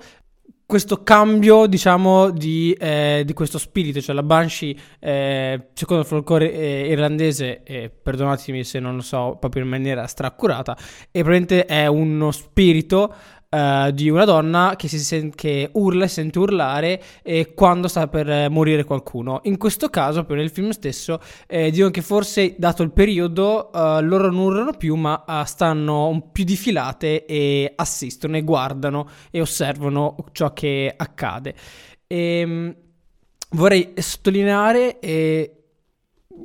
questo 0.66 1.04
cambio, 1.04 1.68
diciamo, 1.68 2.32
di, 2.32 2.76
eh, 2.80 3.22
di, 3.26 3.34
questo 3.34 3.60
spirito, 3.60 4.02
cioè 4.02 4.16
la 4.16 4.24
Banshee, 4.24 4.76
eh, 5.00 5.68
secondo 5.74 6.02
il 6.02 6.08
folklore 6.08 6.52
eh, 6.52 6.88
irlandese, 6.90 7.62
e 7.64 7.92
perdonatemi 7.92 8.64
se 8.64 8.80
non 8.80 8.96
lo 8.96 9.02
so 9.02 9.38
proprio 9.40 9.62
in 9.64 9.70
maniera 9.70 10.08
straccurata, 10.08 10.76
e 11.12 11.22
probabilmente 11.22 11.66
è 11.66 11.86
uno 11.86 12.32
spirito 12.32 13.14
Uh, 13.54 13.92
di 13.92 14.10
una 14.10 14.26
donna 14.26 14.74
che, 14.76 14.88
sen- 14.88 15.30
che 15.30 15.70
urla 15.74 16.06
e 16.06 16.08
sente 16.08 16.40
urlare 16.40 17.00
eh, 17.22 17.54
quando 17.54 17.88
sta 17.88 18.08
per 18.08 18.28
eh, 18.28 18.50
morire 18.50 18.84
qualcuno. 18.84 19.42
In 19.44 19.60
questo 19.60 19.90
caso, 19.90 20.22
proprio 20.22 20.38
nel 20.38 20.50
film 20.50 20.72
stesso, 20.72 21.20
eh, 21.46 21.70
dicono 21.70 21.92
che 21.92 22.02
forse, 22.02 22.56
dato 22.58 22.82
il 22.82 22.92
periodo, 22.92 23.70
uh, 23.72 24.02
loro 24.02 24.32
non 24.32 24.40
urlano 24.40 24.72
più, 24.72 24.96
ma 24.96 25.24
uh, 25.28 25.44
stanno 25.44 26.30
più 26.32 26.46
difilate 26.46 27.26
e 27.26 27.74
assistono 27.76 28.38
e 28.38 28.42
guardano 28.42 29.08
e 29.30 29.40
osservano 29.40 30.16
ciò 30.32 30.52
che 30.52 30.92
accade. 30.98 31.54
E, 32.08 32.44
um, 32.44 32.76
vorrei 33.52 33.94
sottolineare 33.98 34.98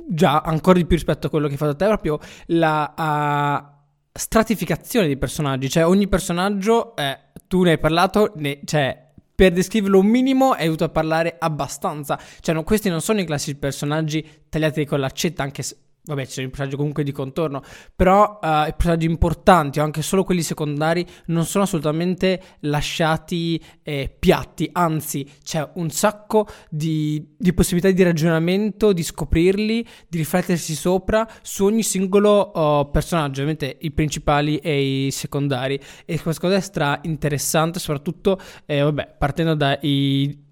già 0.09 0.41
ancora 0.41 0.77
di 0.77 0.85
più 0.85 0.95
rispetto 0.95 1.25
a 1.25 1.29
quello 1.31 1.47
che 1.47 1.53
hai 1.53 1.57
fatto 1.57 1.75
te, 1.75 1.85
proprio 1.87 2.19
la 2.45 3.73
stratificazione 4.19 5.07
dei 5.07 5.17
personaggi, 5.17 5.69
cioè 5.69 5.85
ogni 5.85 6.09
personaggio, 6.09 6.93
eh, 6.97 7.17
tu 7.47 7.63
ne 7.63 7.71
hai 7.71 7.77
parlato, 7.79 8.33
ne, 8.35 8.59
cioè 8.65 9.07
per 9.33 9.53
descriverlo 9.53 9.99
un 9.99 10.07
minimo 10.07 10.51
hai 10.51 10.65
dovuto 10.65 10.89
parlare 10.89 11.37
abbastanza, 11.39 12.19
cioè 12.41 12.53
no, 12.53 12.63
questi 12.63 12.89
non 12.89 12.99
sono 12.99 13.21
i 13.21 13.25
classici 13.25 13.57
personaggi 13.57 14.27
tagliati 14.49 14.85
con 14.85 14.99
l'accetta, 14.99 15.43
anche 15.43 15.63
se 15.63 15.77
Vabbè, 16.09 16.25
ci 16.25 16.31
sono 16.31 16.47
i 16.47 16.75
comunque 16.75 17.03
di 17.03 17.11
contorno, 17.11 17.61
però 17.95 18.39
uh, 18.41 18.67
i 18.67 18.73
personaggi 18.75 19.05
importanti 19.05 19.79
o 19.79 19.83
anche 19.83 20.01
solo 20.01 20.23
quelli 20.23 20.41
secondari 20.41 21.05
non 21.27 21.45
sono 21.45 21.65
assolutamente 21.65 22.41
lasciati 22.61 23.63
eh, 23.83 24.11
piatti, 24.17 24.67
anzi 24.71 25.29
c'è 25.43 25.69
un 25.75 25.91
sacco 25.91 26.47
di, 26.67 27.35
di, 27.37 27.53
possibilità 27.53 27.91
di 27.91 28.01
ragionamento, 28.01 28.91
di 28.91 29.03
scoprirli, 29.03 29.85
di 30.07 30.17
riflettersi 30.17 30.73
sopra 30.73 31.29
su 31.43 31.65
ogni 31.65 31.83
singolo 31.83 32.53
uh, 32.55 32.89
personaggio, 32.89 33.41
ovviamente 33.41 33.77
i 33.81 33.91
principali 33.91 34.57
e 34.57 35.05
i 35.05 35.11
secondari. 35.11 35.79
E 36.05 36.19
questa 36.19 36.41
cosa 36.41 36.55
è 36.55 36.61
stra 36.61 36.99
interessante, 37.03 37.77
soprattutto, 37.77 38.39
eh, 38.65 38.81
vabbè, 38.81 39.15
partendo 39.19 39.53
dai 39.53 40.47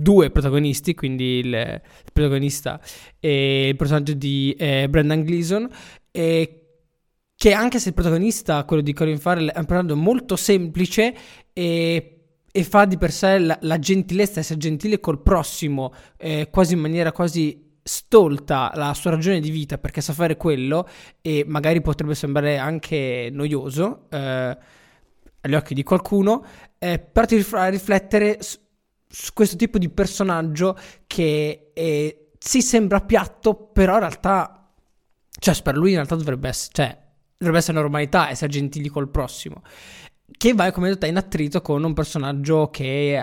due 0.00 0.30
protagonisti, 0.30 0.94
quindi 0.94 1.38
il, 1.38 1.46
il 1.46 2.12
protagonista 2.12 2.80
e 3.18 3.68
il 3.68 3.76
personaggio 3.76 4.14
di 4.14 4.54
eh, 4.58 4.88
Brendan 4.88 5.22
Gleeson, 5.22 5.68
e 6.10 6.54
che 7.34 7.52
anche 7.52 7.78
se 7.78 7.88
il 7.88 7.94
protagonista, 7.94 8.64
quello 8.64 8.82
di 8.82 8.92
Colin 8.92 9.18
Farrell, 9.18 9.50
è 9.50 9.58
un 9.58 9.64
personaggio 9.64 9.96
molto 9.96 10.36
semplice 10.36 11.14
e 11.52 12.14
e 12.52 12.64
fa 12.64 12.84
di 12.84 12.98
per 12.98 13.12
sé 13.12 13.38
la, 13.38 13.56
la, 13.62 13.78
gentilezza, 13.78 14.40
essere 14.40 14.58
gentile 14.58 14.98
col 14.98 15.22
prossimo, 15.22 15.92
eh, 16.16 16.48
quasi 16.50 16.74
in 16.74 16.80
maniera 16.80 17.12
quasi 17.12 17.78
stolta 17.82 18.72
la 18.74 18.92
sua 18.92 19.10
ragione 19.10 19.40
di 19.40 19.50
vita 19.50 19.78
perché 19.78 20.00
sa 20.00 20.12
fare 20.12 20.36
quello 20.36 20.86
e 21.22 21.44
magari 21.46 21.80
potrebbe 21.80 22.14
sembrare 22.14 22.58
anche 22.58 23.30
noioso 23.32 24.06
eh, 24.10 24.58
agli 25.40 25.54
occhi 25.54 25.74
di 25.74 25.82
qualcuno, 25.82 26.44
eh, 26.78 26.98
però 26.98 27.26
ti 27.26 27.36
riflettere 27.36 28.38
su 29.12 29.32
questo 29.32 29.56
tipo 29.56 29.76
di 29.78 29.88
personaggio 29.88 30.78
che 31.06 31.72
eh, 31.74 32.30
si 32.38 32.62
sembra 32.62 33.00
piatto, 33.00 33.54
però 33.54 33.94
in 33.94 34.00
realtà, 34.00 34.70
cioè 35.28 35.62
per 35.62 35.76
lui 35.76 35.90
in 35.90 35.96
realtà 35.96 36.14
dovrebbe 36.14 36.48
essere, 36.48 36.70
cioè, 36.72 36.98
dovrebbe 37.36 37.58
essere 37.58 37.78
normalità, 37.78 38.30
essere 38.30 38.50
gentili 38.50 38.88
col 38.88 39.10
prossimo. 39.10 39.62
Che 40.30 40.54
vai, 40.54 40.72
come 40.72 40.88
detto, 40.88 41.06
in 41.06 41.16
attrito 41.16 41.60
con 41.60 41.82
un 41.82 41.92
personaggio 41.92 42.70
che 42.70 43.20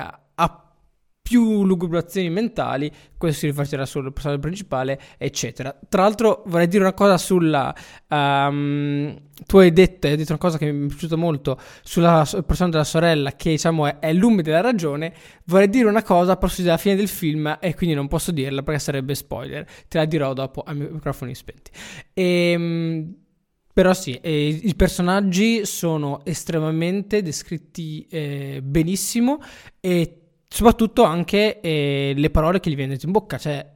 più 1.27 1.65
lugubrazioni 1.65 2.29
mentali, 2.29 2.89
questo 3.17 3.39
si 3.39 3.45
rifarà 3.47 3.85
sul 3.85 4.13
personaggio 4.13 4.39
principale, 4.39 4.97
eccetera. 5.17 5.77
Tra 5.89 6.03
l'altro 6.03 6.43
vorrei 6.45 6.69
dire 6.69 6.83
una 6.83 6.93
cosa 6.93 7.17
sulla... 7.17 7.75
Um, 8.07 9.13
tu 9.45 9.57
hai 9.57 9.73
detto, 9.73 10.07
hai 10.07 10.15
detto 10.15 10.31
una 10.31 10.39
cosa 10.39 10.57
che 10.57 10.71
mi 10.71 10.85
è 10.85 10.87
piaciuta 10.87 11.17
molto 11.17 11.59
sulla 11.83 12.25
persona 12.45 12.69
della 12.69 12.85
sorella 12.85 13.33
che 13.33 13.49
diciamo 13.49 13.87
è, 13.87 13.99
è 13.99 14.13
l'ume 14.13 14.41
della 14.41 14.61
ragione. 14.61 15.13
Vorrei 15.47 15.67
dire 15.67 15.89
una 15.89 16.01
cosa 16.01 16.37
però 16.37 16.49
alla 16.59 16.77
fine 16.77 16.95
del 16.95 17.09
film 17.09 17.57
e 17.59 17.75
quindi 17.75 17.93
non 17.93 18.07
posso 18.07 18.31
dirla 18.31 18.63
perché 18.63 18.79
sarebbe 18.79 19.13
spoiler. 19.13 19.67
Te 19.89 19.97
la 19.97 20.05
dirò 20.05 20.31
dopo 20.31 20.63
a 20.65 20.71
microfoni 20.71 21.35
spenti. 21.35 21.71
Ehm, 22.13 23.15
però 23.73 23.93
sì, 23.93 24.13
eh, 24.13 24.47
i 24.47 24.75
personaggi 24.75 25.65
sono 25.65 26.21
estremamente 26.23 27.21
descritti 27.21 28.07
eh, 28.09 28.61
benissimo 28.63 29.39
e 29.81 30.21
soprattutto 30.47 31.03
anche 31.03 31.59
eh, 31.59 32.13
le 32.15 32.29
parole 32.29 32.59
che 32.59 32.69
gli 32.69 32.75
vengono 32.75 32.99
in 33.01 33.11
bocca, 33.11 33.37
cioè 33.37 33.75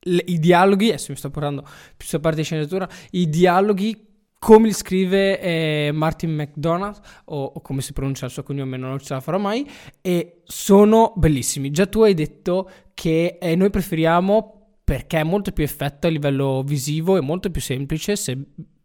le, 0.00 0.22
i 0.26 0.38
dialoghi, 0.38 0.88
adesso 0.88 1.10
mi 1.10 1.18
sto 1.18 1.30
portando 1.30 1.62
più 1.96 2.06
sulla 2.06 2.20
parte 2.20 2.38
di 2.38 2.44
sceneggiatura, 2.44 2.88
i 3.10 3.28
dialoghi 3.28 4.08
come 4.40 4.68
li 4.68 4.72
scrive 4.72 5.38
eh, 5.38 5.90
Martin 5.92 6.34
McDonald 6.34 6.98
o, 7.26 7.44
o, 7.44 7.60
come 7.60 7.82
si 7.82 7.92
pronuncia 7.92 8.24
il 8.24 8.30
suo 8.30 8.42
cognome 8.42 8.78
non 8.78 8.98
ce 8.98 9.12
la 9.12 9.20
farò 9.20 9.36
mai 9.36 9.68
e 10.00 10.40
sono 10.44 11.12
bellissimi. 11.14 11.70
Già 11.70 11.86
tu 11.86 12.02
hai 12.02 12.14
detto 12.14 12.70
che 12.94 13.36
eh, 13.38 13.54
noi 13.54 13.68
preferiamo 13.68 14.78
perché 14.82 15.20
è 15.20 15.24
molto 15.24 15.52
più 15.52 15.62
effetto 15.62 16.06
a 16.06 16.10
livello 16.10 16.62
visivo 16.64 17.18
e 17.18 17.20
molto 17.20 17.50
più 17.50 17.60
semplice 17.60 18.16
se 18.16 18.38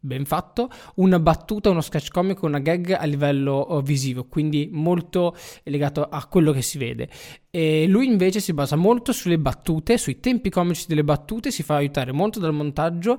ben 0.06 0.26
fatto, 0.26 0.70
una 0.96 1.20
battuta, 1.20 1.70
uno 1.70 1.82
sketch 1.82 2.10
comico, 2.10 2.46
una 2.46 2.60
gag 2.60 2.96
a 2.98 3.04
livello 3.06 3.66
uh, 3.70 3.82
visivo, 3.82 4.26
quindi 4.26 4.70
molto 4.72 5.36
legato 5.64 6.04
a 6.04 6.26
quello 6.28 6.52
che 6.52 6.62
si 6.62 6.78
vede. 6.78 7.10
E 7.50 7.88
lui 7.88 8.06
invece 8.06 8.40
si 8.40 8.54
basa 8.54 8.76
molto 8.76 9.12
sulle 9.12 9.40
battute, 9.40 9.98
sui 9.98 10.20
tempi 10.20 10.50
comici 10.50 10.86
delle 10.88 11.04
battute, 11.04 11.52
si 11.52 11.64
fa 11.64 11.76
aiutare 11.76 12.12
molto 12.12 12.40
dal 12.40 12.54
montaggio, 12.54 13.18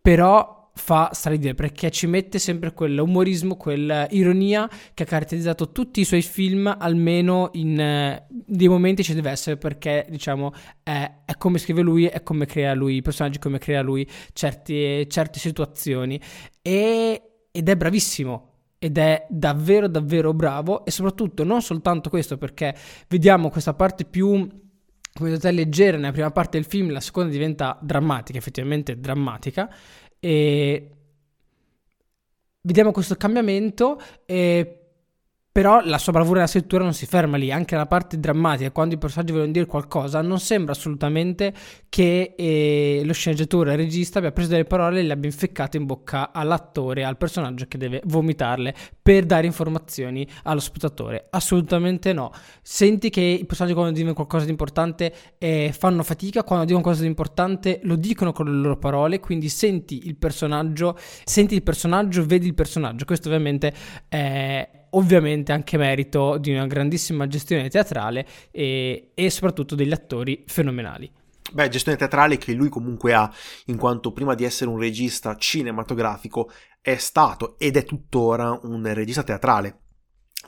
però 0.00 0.57
fa 0.78 1.10
straridere 1.12 1.54
perché 1.54 1.90
ci 1.90 2.06
mette 2.06 2.38
sempre 2.38 2.72
quell'umorismo, 2.72 3.56
quell'ironia 3.56 4.70
che 4.94 5.02
ha 5.02 5.06
caratterizzato 5.06 5.72
tutti 5.72 6.00
i 6.00 6.04
suoi 6.04 6.22
film, 6.22 6.74
almeno 6.78 7.50
in 7.54 7.78
eh, 7.78 8.26
dei 8.28 8.68
momenti 8.68 9.02
ci 9.02 9.12
deve 9.12 9.30
essere 9.30 9.56
perché 9.56 10.06
diciamo 10.08 10.52
è, 10.82 11.12
è, 11.24 11.36
come 11.36 11.58
scrive 11.58 11.82
lui, 11.82 12.06
è 12.06 12.22
come 12.22 12.46
crea 12.46 12.74
lui 12.74 12.96
i 12.96 13.02
personaggi, 13.02 13.38
come 13.38 13.58
crea 13.58 13.82
lui 13.82 14.08
certi, 14.32 15.06
certe 15.10 15.38
situazioni 15.38 16.20
e, 16.62 17.22
ed 17.50 17.68
è 17.68 17.76
bravissimo. 17.76 18.44
Ed 18.80 18.96
è 18.96 19.26
davvero 19.28 19.88
davvero 19.88 20.32
bravo 20.32 20.84
e 20.84 20.92
soprattutto 20.92 21.42
non 21.42 21.60
soltanto 21.62 22.08
questo 22.10 22.38
perché 22.38 22.72
vediamo 23.08 23.50
questa 23.50 23.74
parte 23.74 24.04
più 24.04 24.48
come 25.12 25.36
leggera 25.50 25.96
nella 25.96 26.12
prima 26.12 26.30
parte 26.30 26.58
del 26.58 26.64
film, 26.64 26.92
la 26.92 27.00
seconda 27.00 27.32
diventa 27.32 27.76
drammatica, 27.82 28.38
effettivamente 28.38 29.00
drammatica 29.00 29.68
e 30.20 30.90
vediamo 32.60 32.92
questo 32.92 33.16
cambiamento 33.16 34.00
e 34.26 34.77
però 35.58 35.80
la 35.82 35.98
sua 35.98 36.12
bravura 36.12 36.36
nella 36.36 36.46
scrittura 36.46 36.84
non 36.84 36.94
si 36.94 37.04
ferma 37.04 37.36
lì, 37.36 37.50
anche 37.50 37.74
nella 37.74 37.88
parte 37.88 38.20
drammatica, 38.20 38.70
quando 38.70 38.94
i 38.94 38.98
personaggi 38.98 39.32
vogliono 39.32 39.50
dire 39.50 39.66
qualcosa, 39.66 40.22
non 40.22 40.38
sembra 40.38 40.70
assolutamente 40.70 41.52
che 41.88 42.36
eh, 42.38 43.02
lo 43.04 43.12
sceneggiatore, 43.12 43.72
il 43.72 43.78
regista 43.78 44.20
abbia 44.20 44.30
preso 44.30 44.50
delle 44.50 44.66
parole 44.66 45.00
e 45.00 45.02
le 45.02 45.12
abbia 45.12 45.28
inficcate 45.28 45.76
in 45.76 45.84
bocca 45.84 46.30
all'attore, 46.30 47.02
al 47.02 47.16
personaggio 47.16 47.64
che 47.66 47.76
deve 47.76 48.00
vomitarle 48.04 48.72
per 49.02 49.26
dare 49.26 49.46
informazioni 49.46 50.24
allo 50.44 50.60
spettatore. 50.60 51.26
Assolutamente 51.30 52.12
no. 52.12 52.30
Senti 52.62 53.10
che 53.10 53.20
i 53.20 53.44
personaggi 53.44 53.74
quando 53.74 53.92
dicono 53.92 54.14
qualcosa 54.14 54.44
di 54.44 54.52
importante 54.52 55.12
eh, 55.38 55.74
fanno 55.76 56.04
fatica, 56.04 56.44
quando 56.44 56.66
dicono 56.66 56.84
qualcosa 56.84 57.04
di 57.04 57.10
importante 57.10 57.80
lo 57.82 57.96
dicono 57.96 58.30
con 58.30 58.46
le 58.46 58.52
loro 58.52 58.76
parole, 58.76 59.18
quindi 59.18 59.48
senti 59.48 60.06
il 60.06 60.14
personaggio, 60.14 60.96
senti 61.24 61.56
il 61.56 61.64
personaggio, 61.64 62.24
vedi 62.24 62.46
il 62.46 62.54
personaggio. 62.54 63.04
Questo 63.04 63.26
ovviamente 63.26 63.74
è 64.06 64.77
ovviamente 64.90 65.52
anche 65.52 65.76
merito 65.76 66.38
di 66.38 66.52
una 66.52 66.66
grandissima 66.66 67.26
gestione 67.26 67.68
teatrale 67.68 68.26
e, 68.50 69.10
e 69.14 69.30
soprattutto 69.30 69.74
degli 69.74 69.92
attori 69.92 70.44
fenomenali. 70.46 71.10
Beh, 71.50 71.68
gestione 71.68 71.96
teatrale 71.96 72.36
che 72.36 72.52
lui 72.52 72.68
comunque 72.68 73.14
ha, 73.14 73.32
in 73.66 73.78
quanto 73.78 74.12
prima 74.12 74.34
di 74.34 74.44
essere 74.44 74.70
un 74.70 74.78
regista 74.78 75.36
cinematografico 75.36 76.50
è 76.80 76.96
stato 76.96 77.58
ed 77.58 77.76
è 77.76 77.84
tuttora 77.84 78.58
un 78.62 78.92
regista 78.92 79.22
teatrale. 79.22 79.80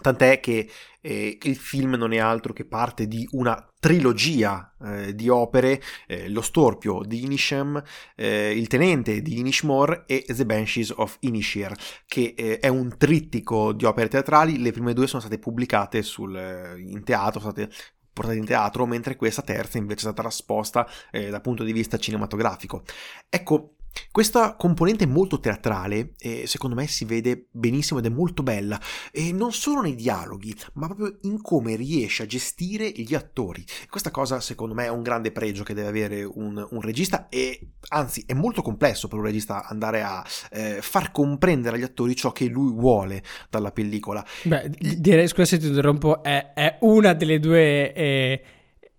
Tant'è 0.01 0.41
che 0.41 0.69
eh, 1.01 1.39
il 1.41 1.57
film 1.57 1.95
non 1.95 2.13
è 2.13 2.19
altro 2.19 2.53
che 2.53 2.65
parte 2.65 3.07
di 3.07 3.27
una 3.33 3.67
trilogia 3.79 4.75
eh, 4.83 5.15
di 5.15 5.29
opere, 5.29 5.81
eh, 6.07 6.29
Lo 6.29 6.43
Storpio 6.43 7.03
di 7.05 7.25
Inisham, 7.25 7.83
eh, 8.15 8.53
Il 8.57 8.67
Tenente 8.67 9.23
di 9.23 9.39
Inishmore 9.39 10.05
e 10.07 10.25
The 10.29 10.47
Banshees 10.47 10.91
of 10.97 11.17
Inishir, 11.21 11.75
che 12.07 12.35
eh, 12.37 12.59
è 12.59 12.69
un 12.69 12.97
trittico 12.97 13.73
di 13.73 13.85
opere 13.85 14.09
teatrali. 14.09 14.59
Le 14.59 14.73
prime 14.73 14.93
due 14.93 15.07
sono 15.07 15.21
state 15.21 15.39
pubblicate 15.39 16.03
sul, 16.03 16.37
eh, 16.37 16.79
in 16.79 17.03
teatro, 17.05 17.41
sono 17.41 17.53
state 17.53 17.73
portate 18.13 18.39
in 18.39 18.45
teatro, 18.45 18.87
mentre 18.87 19.17
questa 19.17 19.43
terza 19.43 19.79
invece 19.79 19.99
è 19.99 20.03
stata 20.03 20.23
trasposta 20.23 20.87
dal 21.11 21.41
punto 21.41 21.63
di 21.63 21.73
vista 21.73 21.97
cinematografico. 21.97 22.83
Ecco, 23.31 23.77
questa 24.11 24.57
componente 24.57 25.07
molto 25.07 25.39
teatrale, 25.39 26.15
eh, 26.19 26.47
secondo 26.47 26.75
me, 26.75 26.87
si 26.87 27.05
vede 27.05 27.47
benissimo 27.51 28.01
ed 28.01 28.07
è 28.07 28.09
molto 28.09 28.43
bella, 28.43 28.81
e 29.13 29.33
non 29.33 29.53
solo 29.53 29.81
nei 29.81 29.95
dialoghi, 29.95 30.55
ma 30.75 30.87
proprio 30.87 31.17
in 31.23 31.41
come 31.41 31.77
riesce 31.77 32.25
a 32.25 32.27
gestire 32.27 32.91
gli 32.91 33.15
attori. 33.15 33.65
Questa 33.89 34.11
cosa, 34.11 34.41
secondo 34.41 34.75
me, 34.75 34.85
è 34.85 34.91
un 34.91 35.03
grande 35.03 35.33
pregio 35.33 35.63
che 35.63 35.75
deve 35.75 35.89
avere 35.89 36.25
un, 36.25 36.67
un 36.71 36.81
regista, 36.81 37.29
e 37.29 37.69
anzi, 37.89 38.25
è 38.27 38.33
molto 38.33 38.63
complesso 38.63 39.09
per 39.09 39.19
un 39.19 39.25
regista 39.25 39.67
andare 39.67 40.03
a 40.03 40.25
eh, 40.51 40.79
far 40.81 41.13
comprendere 41.13 41.77
agli 41.77 41.85
attori 41.85 42.17
ciò 42.17 42.33
che 42.33 42.47
lui 42.47 42.73
vuole 42.73 43.23
dalla 43.49 43.71
pellicola. 43.71 44.25
Beh, 44.43 44.71
direi, 44.99 45.29
scusa 45.29 45.45
se 45.45 45.59
ti 45.59 45.67
interrompo, 45.67 46.23
è, 46.23 46.53
è 46.55 46.79
una 46.81 47.13
delle 47.13 47.39
due, 47.39 47.93
eh, 47.93 48.43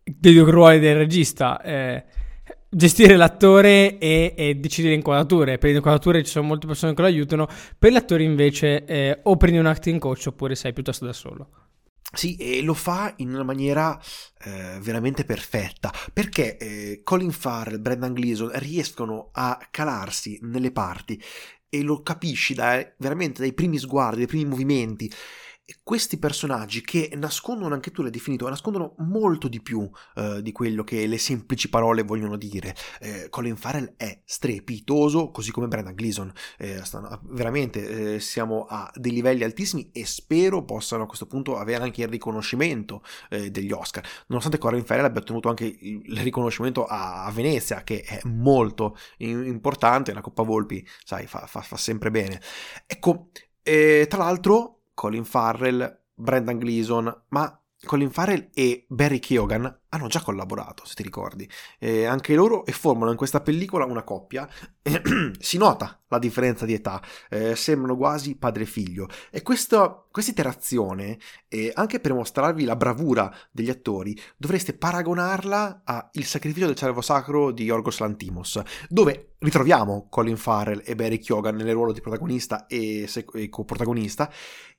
dei 0.03 0.33
due 0.33 0.51
ruoli 0.51 0.79
del 0.79 0.95
regista. 0.95 1.61
Eh 1.61 2.05
gestire 2.73 3.17
l'attore 3.17 3.97
e, 3.97 4.33
e, 4.37 4.55
decidere 4.55 4.93
inquadrature. 4.93 5.57
Per 5.57 5.69
le 5.69 5.75
inquadrature 5.75 6.23
ci 6.23 6.31
sono 6.31 6.47
molte 6.47 6.67
persone 6.67 6.93
che 6.93 7.01
lo 7.01 7.07
aiutano, 7.07 7.47
per 7.77 7.91
l'attore 7.91 8.23
invece 8.23 8.85
eh, 8.85 9.19
o 9.23 9.35
prendi 9.35 9.59
un 9.59 9.65
acting 9.65 9.99
coach 9.99 10.25
oppure 10.27 10.55
sei 10.55 10.71
piuttosto 10.73 11.05
da 11.05 11.13
solo. 11.13 11.49
Sì, 12.13 12.35
e 12.35 12.61
lo 12.61 12.73
fa 12.73 13.13
in 13.17 13.33
una 13.33 13.43
maniera 13.43 13.97
eh, 14.43 14.79
veramente 14.81 15.23
perfetta, 15.23 15.93
perché 16.11 16.57
eh, 16.57 17.01
Colin 17.03 17.31
Farrell 17.31 17.79
Brendan 17.79 18.13
Gleeson 18.13 18.51
riescono 18.55 19.29
a 19.31 19.57
calarsi 19.71 20.37
nelle 20.41 20.71
parti 20.71 21.21
e 21.69 21.81
lo 21.81 22.01
capisci 22.01 22.53
da, 22.53 22.85
veramente 22.97 23.41
dai 23.41 23.53
primi 23.53 23.77
sguardi, 23.77 24.17
dai 24.17 24.27
primi 24.27 24.45
movimenti 24.45 25.09
questi 25.83 26.17
personaggi 26.17 26.81
che 26.81 27.11
nascondono, 27.15 27.73
anche 27.73 27.91
tu 27.91 28.01
l'hai 28.01 28.11
definito, 28.11 28.47
nascondono 28.47 28.95
molto 28.99 29.47
di 29.47 29.61
più 29.61 29.89
eh, 30.15 30.41
di 30.41 30.51
quello 30.51 30.83
che 30.83 31.05
le 31.07 31.17
semplici 31.17 31.69
parole 31.69 32.03
vogliono 32.03 32.37
dire. 32.37 32.75
Eh, 32.99 33.27
Colin 33.29 33.55
Farrell 33.55 33.93
è 33.97 34.21
strepitoso, 34.25 35.31
così 35.31 35.51
come 35.51 35.67
Brendan 35.67 35.93
Gleeson. 35.93 36.31
Eh, 36.57 36.83
stanno, 36.83 37.21
veramente 37.25 38.15
eh, 38.15 38.19
siamo 38.19 38.65
a 38.67 38.91
dei 38.95 39.11
livelli 39.11 39.43
altissimi 39.43 39.89
e 39.91 40.05
spero 40.05 40.63
possano 40.63 41.03
a 41.03 41.07
questo 41.07 41.27
punto 41.27 41.57
avere 41.57 41.83
anche 41.83 42.01
il 42.01 42.07
riconoscimento 42.07 43.03
eh, 43.29 43.51
degli 43.51 43.71
Oscar. 43.71 44.05
Nonostante 44.27 44.57
Colin 44.57 44.85
Farrell 44.85 45.05
abbia 45.05 45.21
ottenuto 45.21 45.49
anche 45.49 45.65
il 45.65 46.17
riconoscimento 46.17 46.85
a, 46.85 47.25
a 47.25 47.31
Venezia, 47.31 47.83
che 47.83 48.01
è 48.01 48.19
molto 48.25 48.97
importante, 49.17 50.13
la 50.13 50.21
Coppa 50.21 50.43
Volpi, 50.43 50.85
sai, 51.03 51.27
fa, 51.27 51.45
fa, 51.47 51.61
fa 51.61 51.77
sempre 51.77 52.11
bene. 52.11 52.41
Ecco, 52.85 53.29
tra 53.63 54.17
l'altro 54.17 54.80
Colin 55.01 55.25
Farrell, 55.25 55.99
Brendan 56.13 56.59
Gleeson, 56.59 57.23
ma 57.29 57.59
Colin 57.83 58.11
Farrell 58.11 58.49
e 58.53 58.85
Barry 58.87 59.17
Keoghan 59.17 59.79
hanno 59.89 60.07
già 60.07 60.21
collaborato, 60.21 60.85
se 60.85 60.93
ti 60.93 61.01
ricordi, 61.01 61.49
e 61.79 62.05
anche 62.05 62.35
loro 62.35 62.65
e 62.65 62.71
formano 62.71 63.09
in 63.09 63.17
questa 63.17 63.41
pellicola 63.41 63.85
una 63.85 64.03
coppia. 64.03 64.47
si 65.39 65.57
nota 65.57 65.99
la 66.07 66.19
differenza 66.19 66.65
di 66.65 66.73
età, 66.73 67.01
eh, 67.29 67.55
sembrano 67.55 67.97
quasi 67.97 68.35
padre 68.35 68.63
e 68.63 68.67
figlio. 68.67 69.07
E 69.31 69.41
questa, 69.41 70.05
interazione, 70.27 71.17
eh, 71.47 71.71
anche 71.73 71.99
per 71.99 72.13
mostrarvi 72.13 72.63
la 72.63 72.75
bravura 72.75 73.33
degli 73.49 73.69
attori, 73.69 74.17
dovreste 74.37 74.73
paragonarla 74.73 75.81
a 75.83 76.09
Il 76.13 76.25
sacrificio 76.25 76.67
del 76.67 76.75
cervo 76.75 77.01
sacro 77.01 77.51
di 77.51 77.63
Yorgos 77.63 77.99
Lantimos, 77.99 78.61
dove 78.87 79.33
ritroviamo 79.39 80.07
Colin 80.09 80.37
Farrell 80.37 80.83
e 80.85 80.95
Barry 80.95 81.17
Keoghan 81.17 81.55
nel 81.55 81.73
ruolo 81.73 81.91
di 81.91 82.01
protagonista 82.01 82.67
e, 82.67 83.09
e 83.33 83.49
coprotagonista 83.49 84.31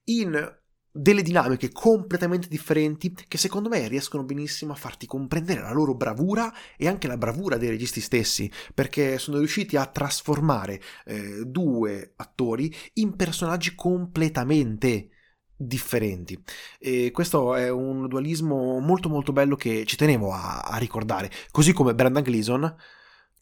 in 0.04 0.60
delle 0.94 1.22
dinamiche 1.22 1.72
completamente 1.72 2.48
differenti 2.48 3.14
che 3.26 3.38
secondo 3.38 3.70
me 3.70 3.88
riescono 3.88 4.24
benissimo 4.24 4.72
a 4.72 4.76
farti 4.76 5.06
comprendere 5.06 5.62
la 5.62 5.72
loro 5.72 5.94
bravura 5.94 6.52
e 6.76 6.86
anche 6.86 7.06
la 7.06 7.16
bravura 7.16 7.56
dei 7.56 7.70
registi 7.70 8.00
stessi, 8.00 8.50
perché 8.74 9.18
sono 9.18 9.38
riusciti 9.38 9.76
a 9.76 9.86
trasformare 9.86 10.80
eh, 11.06 11.44
due 11.46 12.12
attori 12.16 12.72
in 12.94 13.16
personaggi 13.16 13.74
completamente 13.74 15.08
differenti. 15.56 16.38
E 16.78 17.10
questo 17.10 17.54
è 17.54 17.70
un 17.70 18.06
dualismo 18.06 18.78
molto 18.80 19.08
molto 19.08 19.32
bello 19.32 19.56
che 19.56 19.86
ci 19.86 19.96
tenevo 19.96 20.30
a, 20.32 20.60
a 20.60 20.76
ricordare, 20.76 21.30
così 21.50 21.72
come 21.72 21.94
Brandon 21.94 22.22
Gleason 22.22 22.76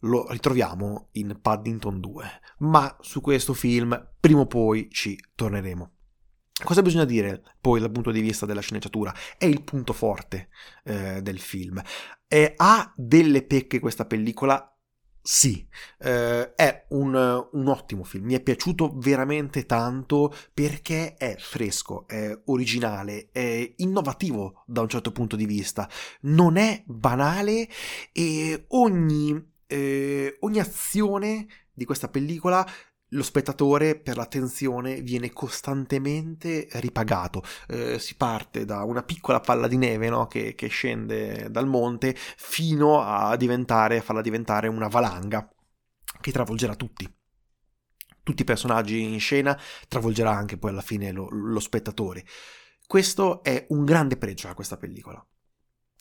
lo 0.04 0.26
ritroviamo 0.30 1.08
in 1.12 1.37
Paddington 1.42 2.00
2, 2.00 2.24
ma 2.58 2.96
su 3.00 3.20
questo 3.20 3.54
film 3.54 4.12
prima 4.18 4.40
o 4.40 4.46
poi 4.46 4.88
ci 4.90 5.18
torneremo. 5.35 5.94
Cosa 6.62 6.83
bisogna 6.83 7.05
dire 7.05 7.42
poi 7.61 7.81
dal 7.81 7.90
punto 7.90 8.11
di 8.11 8.20
vista 8.20 8.46
della 8.46 8.61
sceneggiatura? 8.61 9.14
È 9.38 9.44
il 9.44 9.62
punto 9.62 9.92
forte 9.92 10.49
eh, 10.85 11.23
del 11.23 11.38
film. 11.38 11.83
Eh, 12.29 12.55
ha 12.57 12.92
delle 12.96 13.42
pecche 13.42 13.81
questa 13.81 14.05
pellicola? 14.05 14.64
Sì, 15.23 15.66
eh, 15.99 16.55
è 16.55 16.87
un, 16.90 17.14
un, 17.53 17.68
ottimo 17.68 18.05
film, 18.05 18.25
mi 18.25 18.35
è 18.35 18.40
piaciuto 18.40 18.94
veramente 18.96 19.66
tanto 19.66 20.35
perché 20.55 21.14
è 21.14 21.37
fresco, 21.38 22.09
è 22.09 22.40
originale, 22.46 23.29
è 23.31 23.75
innovativo 23.77 24.64
da 24.66 24.81
un 24.81 24.88
certo 24.88 25.12
punto 25.12 25.37
di 25.37 25.44
vista, 25.44 25.88
non 26.23 26.57
è 26.57 26.83
banale 26.87 27.68
e 28.12 28.64
ogni, 28.68 29.53
eh, 29.66 30.37
ogni 30.40 30.59
azione 30.59 31.46
di 31.70 31.85
questa 31.85 32.09
pellicola 32.09 32.66
lo 33.11 33.23
spettatore 33.23 33.99
per 33.99 34.16
l'attenzione 34.16 35.01
viene 35.01 35.33
costantemente 35.33 36.68
ripagato. 36.73 37.42
Eh, 37.68 37.99
si 37.99 38.14
parte 38.16 38.64
da 38.64 38.85
una 38.85 39.03
piccola 39.03 39.40
palla 39.40 39.66
di 39.66 39.77
neve 39.77 40.09
no? 40.09 40.27
che, 40.27 40.55
che, 40.55 40.68
scende 40.68 41.49
dal 41.51 41.66
monte 41.66 42.14
fino 42.14 43.03
a 43.03 43.37
diventare, 43.37 44.01
farla 44.01 44.20
diventare 44.20 44.68
una 44.68 44.88
valanga 44.88 45.49
che 46.20 46.33
travolgerà 46.33 46.75
tutti. 46.77 47.12
Tutti 48.23 48.42
i 48.42 48.44
personaggi 48.44 49.03
in 49.03 49.18
scena 49.18 49.59
travolgerà 49.88 50.31
anche 50.31 50.59
poi 50.59 50.70
alla 50.70 50.83
fine 50.83 51.11
lo, 51.11 51.29
lo 51.31 51.61
spettatore. 51.61 52.25
Questo 52.87 53.42
è 53.42 53.66
un 53.70 53.85
grande 53.85 54.16
pregio 54.16 54.49
a 54.49 54.55
questa 54.55 54.77
pellicola. 54.77 55.25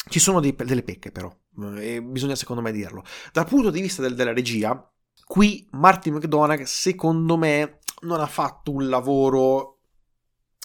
Ci 0.08 0.20
sono 0.20 0.40
dei, 0.40 0.56
delle 0.56 0.84
pecche 0.84 1.12
però, 1.12 1.34
eh, 1.78 1.96
e 1.96 2.02
bisogna 2.02 2.36
secondo 2.36 2.62
me 2.62 2.72
dirlo. 2.72 3.04
Dal 3.32 3.48
punto 3.48 3.70
di 3.70 3.82
vista 3.82 4.02
del, 4.02 4.16
della 4.16 4.34
regia, 4.34 4.92
Qui 5.26 5.68
Martin 5.72 6.16
McDonagh, 6.16 6.64
secondo 6.64 7.38
me, 7.38 7.80
non 8.02 8.20
ha 8.20 8.28
fatto 8.28 8.72
un 8.72 8.90
lavoro, 8.90 9.80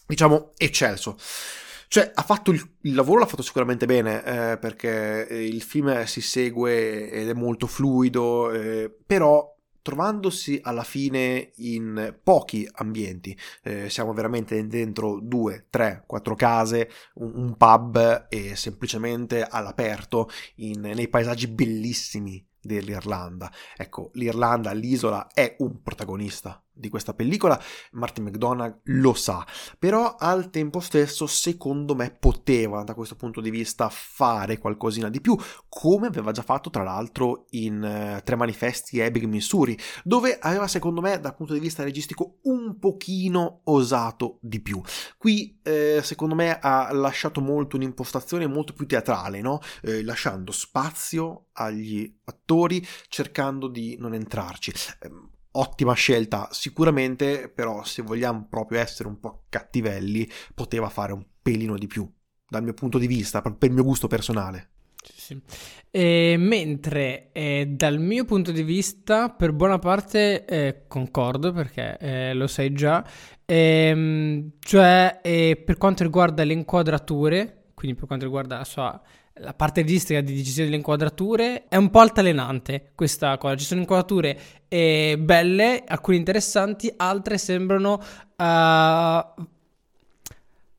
diciamo, 0.07 0.53
eccelso. 0.57 1.17
Cioè, 1.89 2.11
ha 2.13 2.23
fatto 2.23 2.51
il, 2.51 2.77
il 2.83 2.95
lavoro, 2.95 3.21
l'ha 3.21 3.27
fatto 3.27 3.43
sicuramente 3.43 3.87
bene, 3.87 4.25
eh, 4.25 4.59
perché 4.59 5.27
il 5.31 5.63
film 5.63 6.05
si 6.05 6.21
segue 6.21 7.11
ed 7.11 7.29
è 7.29 7.35
molto 7.35 7.67
fluido, 7.67 8.51
eh, 8.51 8.93
però 9.07 9.55
trovandosi 9.85 10.59
alla 10.63 10.83
fine 10.83 11.51
in 11.57 12.19
pochi 12.23 12.67
ambienti, 12.77 13.39
eh, 13.63 13.91
siamo 13.91 14.15
veramente 14.15 14.67
dentro 14.67 15.21
due, 15.21 15.67
tre, 15.69 16.05
quattro 16.07 16.35
case, 16.35 16.89
un, 17.17 17.33
un 17.35 17.57
pub 17.57 18.27
e 18.31 18.57
semplicemente 18.57 19.43
all'aperto, 19.43 20.31
in, 20.57 20.81
nei 20.81 21.09
paesaggi 21.09 21.49
bellissimi 21.49 22.45
dell'Irlanda. 22.67 23.51
Ecco, 23.77 24.11
l'Irlanda, 24.15 24.73
l'isola, 24.73 25.29
è 25.33 25.57
un 25.59 25.83
protagonista 25.83 26.63
di 26.75 26.89
questa 26.89 27.15
pellicola, 27.15 27.61
Martin 27.93 28.25
McDonagh 28.25 28.81
lo 28.85 29.15
sa, 29.15 29.47
però 29.79 30.17
al 30.19 30.51
tempo 30.51 30.81
stesso 30.81 31.27
secondo 31.27 31.95
me 31.95 32.11
poteva 32.11 32.83
da 32.83 32.95
questo 32.95 33.15
punto 33.15 33.41
di 33.41 33.51
vista 33.51 33.89
fare 33.89 34.59
qualcosina 34.59 35.09
di 35.09 35.21
più, 35.21 35.37
come 35.69 36.09
aveva 36.09 36.33
già 36.33 36.43
fatto 36.43 36.71
tra 36.71 36.83
l'altro 36.83 37.47
in 37.51 38.17
uh, 38.19 38.23
Tre 38.23 38.37
manifesti 38.37 38.99
Ebbing, 38.99 39.27
Missouri, 39.27 39.79
dove 40.03 40.39
aveva 40.39 40.67
secondo 40.67 41.01
me 41.01 41.21
dal 41.21 41.35
punto 41.35 41.53
di 41.53 41.61
vista 41.61 41.85
registico 41.85 42.39
un 42.43 42.79
pochino 42.79 43.61
osato 43.65 44.39
di 44.41 44.61
più. 44.61 44.81
Qui 45.17 45.61
eh, 45.63 46.01
secondo 46.03 46.35
me 46.35 46.59
ha 46.59 46.93
lasciato 46.93 47.41
molto 47.41 47.77
un'impostazione 47.77 48.47
molto 48.47 48.73
più 48.73 48.87
teatrale, 48.87 49.41
no? 49.41 49.61
eh, 49.83 50.03
lasciando 50.03 50.53
spazio 50.53 51.47
agli 51.53 52.13
attori 52.25 52.85
cercando 53.09 53.69
di 53.69 53.97
non 53.99 54.15
entrarci. 54.15 54.73
Eh, 55.01 55.11
ottima 55.57 55.93
scelta 55.95 56.49
sicuramente, 56.51 57.49
però 57.49 57.85
se 57.85 58.03
vogliamo 58.03 58.47
proprio 58.49 58.81
essere 58.81 59.09
un 59.09 59.19
po' 59.21 59.45
cattivelli, 59.49 60.29
poteva 60.55 60.89
fare 60.89 61.13
un 61.13 61.25
pelino 61.43 61.77
di 61.77 61.87
più, 61.87 62.09
dal 62.49 62.63
mio 62.63 62.75
punto 62.75 62.99
di 62.99 63.07
vista, 63.07 63.41
per 63.41 63.57
il 63.61 63.73
mio 63.73 63.85
gusto 63.85 64.07
personale. 64.07 64.71
Sì. 65.03 65.39
E, 65.91 66.37
mentre 66.39 67.31
eh, 67.33 67.67
dal 67.69 67.99
mio 67.99 68.25
punto 68.25 68.53
di 68.53 68.63
vista, 68.63 69.29
per 69.29 69.53
buona 69.53 69.79
parte 69.79 70.45
eh, 70.45 70.85
concordo 70.89 71.53
perché 71.53 71.97
eh, 71.99 72.35
lo 72.35 72.47
sai 72.47 72.73
già, 72.73 73.07
ehm, 73.45 74.53
cioè 74.61 75.21
eh, 75.23 75.63
per 75.65 75.77
quanto 75.77 76.03
riguarda 76.03 76.43
le 76.43 76.55
inquadrature, 76.55 77.67
quindi 77.75 77.97
per 77.97 78.07
quanto 78.07 78.25
riguarda 78.25 78.59
la 78.59 78.65
sua 78.65 79.03
la 79.39 79.53
parte 79.53 79.81
registica 79.81 80.21
di 80.21 80.35
decisione 80.35 80.67
delle 80.67 80.79
inquadrature 80.79 81.65
è 81.69 81.77
un 81.77 81.91
po' 81.91 82.01
altalenante 82.01 82.93
questa 82.95 83.37
cosa. 83.39 83.57
Ci 83.57 83.65
sono 83.65 83.81
inquadrature 83.81 84.39
eh, 84.69 85.17
belle, 85.19 85.83
alcune 85.87 86.17
interessanti, 86.17 86.93
altre 86.97 87.39
sembrano 87.39 88.01
uh, 88.37 89.45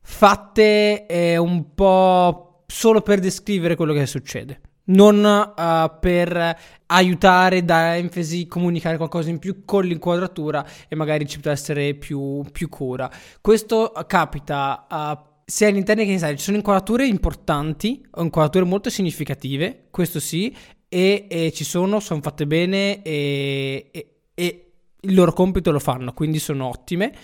fatte 0.00 1.06
eh, 1.06 1.36
un 1.36 1.74
po' 1.74 2.64
solo 2.66 3.02
per 3.02 3.20
descrivere 3.20 3.76
quello 3.76 3.92
che 3.92 4.06
succede. 4.06 4.60
Non 4.88 5.22
uh, 5.24 5.98
per 5.98 6.56
aiutare, 6.86 7.64
dare 7.64 7.98
enfasi, 7.98 8.46
comunicare 8.46 8.96
qualcosa 8.96 9.30
in 9.30 9.40
più 9.40 9.64
con 9.64 9.84
l'inquadratura 9.84 10.64
e 10.88 10.94
magari 10.94 11.26
ci 11.26 11.40
può 11.40 11.50
essere 11.50 11.94
più, 11.94 12.42
più 12.52 12.68
cura. 12.68 13.10
Questo 13.40 13.92
capita 14.06 14.86
uh, 14.88 15.25
sia 15.48 15.68
all'interno 15.68 16.02
che 16.02 16.08
in 16.08 16.14
esterno 16.16 16.36
ci 16.36 16.42
sono 16.42 16.56
inquadrature 16.56 17.06
importanti, 17.06 18.04
inquadrature 18.16 18.64
molto 18.64 18.90
significative, 18.90 19.86
questo 19.90 20.18
sì, 20.18 20.54
e, 20.88 21.26
e 21.28 21.52
ci 21.52 21.62
sono, 21.62 22.00
sono 22.00 22.20
fatte 22.20 22.48
bene 22.48 23.00
e, 23.02 23.88
e, 23.92 24.14
e, 24.34 24.70
il 25.02 25.14
loro 25.14 25.32
compito 25.32 25.70
lo 25.70 25.78
fanno, 25.78 26.12
quindi 26.12 26.40
sono 26.40 26.66
ottime. 26.66 27.14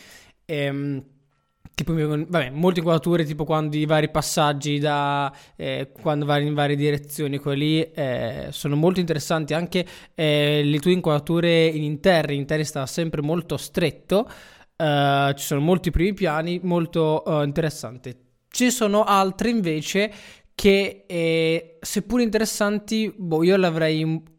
Ehm, 0.45 1.05
tipo, 1.75 1.95
vabbè, 1.95 2.51
molte 2.51 2.79
inquadrature, 2.79 3.25
tipo 3.25 3.45
quando 3.45 3.77
i 3.77 3.87
vari 3.87 4.09
passaggi 4.09 4.79
da 4.79 5.35
eh, 5.57 5.91
quando 5.93 6.25
vai 6.25 6.47
in 6.47 6.55
varie 6.55 6.77
direzioni, 6.77 7.39
quelli 7.39 7.81
eh, 7.91 8.49
sono 8.51 8.77
molto 8.77 9.01
interessanti. 9.01 9.53
Anche 9.53 9.85
eh, 10.15 10.63
le 10.63 10.79
tue 10.79 10.93
inquadrature 10.93 11.67
in 11.67 11.83
interni, 11.83 12.35
in 12.35 12.41
interni 12.41 12.65
sta 12.65 12.87
sempre 12.87 13.21
molto 13.21 13.57
stretto. 13.57 14.31
Uh, 14.83 15.33
ci 15.35 15.45
sono 15.45 15.61
molti 15.61 15.92
primi 15.92 16.12
piani, 16.12 16.59
molto 16.64 17.23
uh, 17.25 17.42
interessanti. 17.42 18.12
Ci 18.49 18.71
sono 18.73 19.05
altre 19.05 19.49
invece 19.49 20.12
che, 20.57 21.05
eh, 21.07 21.79
seppur 21.81 22.21
interessanti, 22.21 23.14
boh, 23.16 23.45
io 23.45 23.57
l'avrei. 23.57 24.31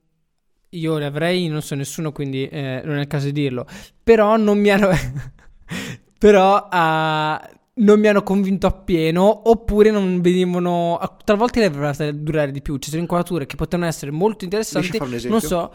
Io 0.70 0.98
le 0.98 1.06
avrei, 1.06 1.48
non 1.48 1.62
so 1.62 1.76
nessuno, 1.76 2.12
quindi 2.12 2.48
eh, 2.48 2.82
non 2.84 2.98
è 2.98 3.02
il 3.02 3.08
caso 3.08 3.28
di 3.28 3.32
dirlo. 3.32 3.66
Però 4.04 4.36
non 4.36 4.60
mi 4.60 4.70
hanno. 4.70 4.90
però. 6.20 6.68
Uh, 6.70 7.62
non 7.76 8.00
mi 8.00 8.08
hanno 8.08 8.22
convinto 8.22 8.68
appieno 8.68 9.50
oppure 9.50 9.90
non 9.90 10.22
venivano 10.22 11.00
talvolta 11.24 11.60
le 11.60 11.72
dovrebbero 11.72 12.12
durare 12.14 12.52
di 12.52 12.62
più 12.62 12.78
ci 12.78 12.92
sono 12.92 13.02
inquadrature 13.02 13.48
che 13.48 13.56
potevano 13.56 13.90
essere 13.90 14.12
molto 14.12 14.44
interessanti 14.44 15.00
non 15.28 15.42
so 15.42 15.74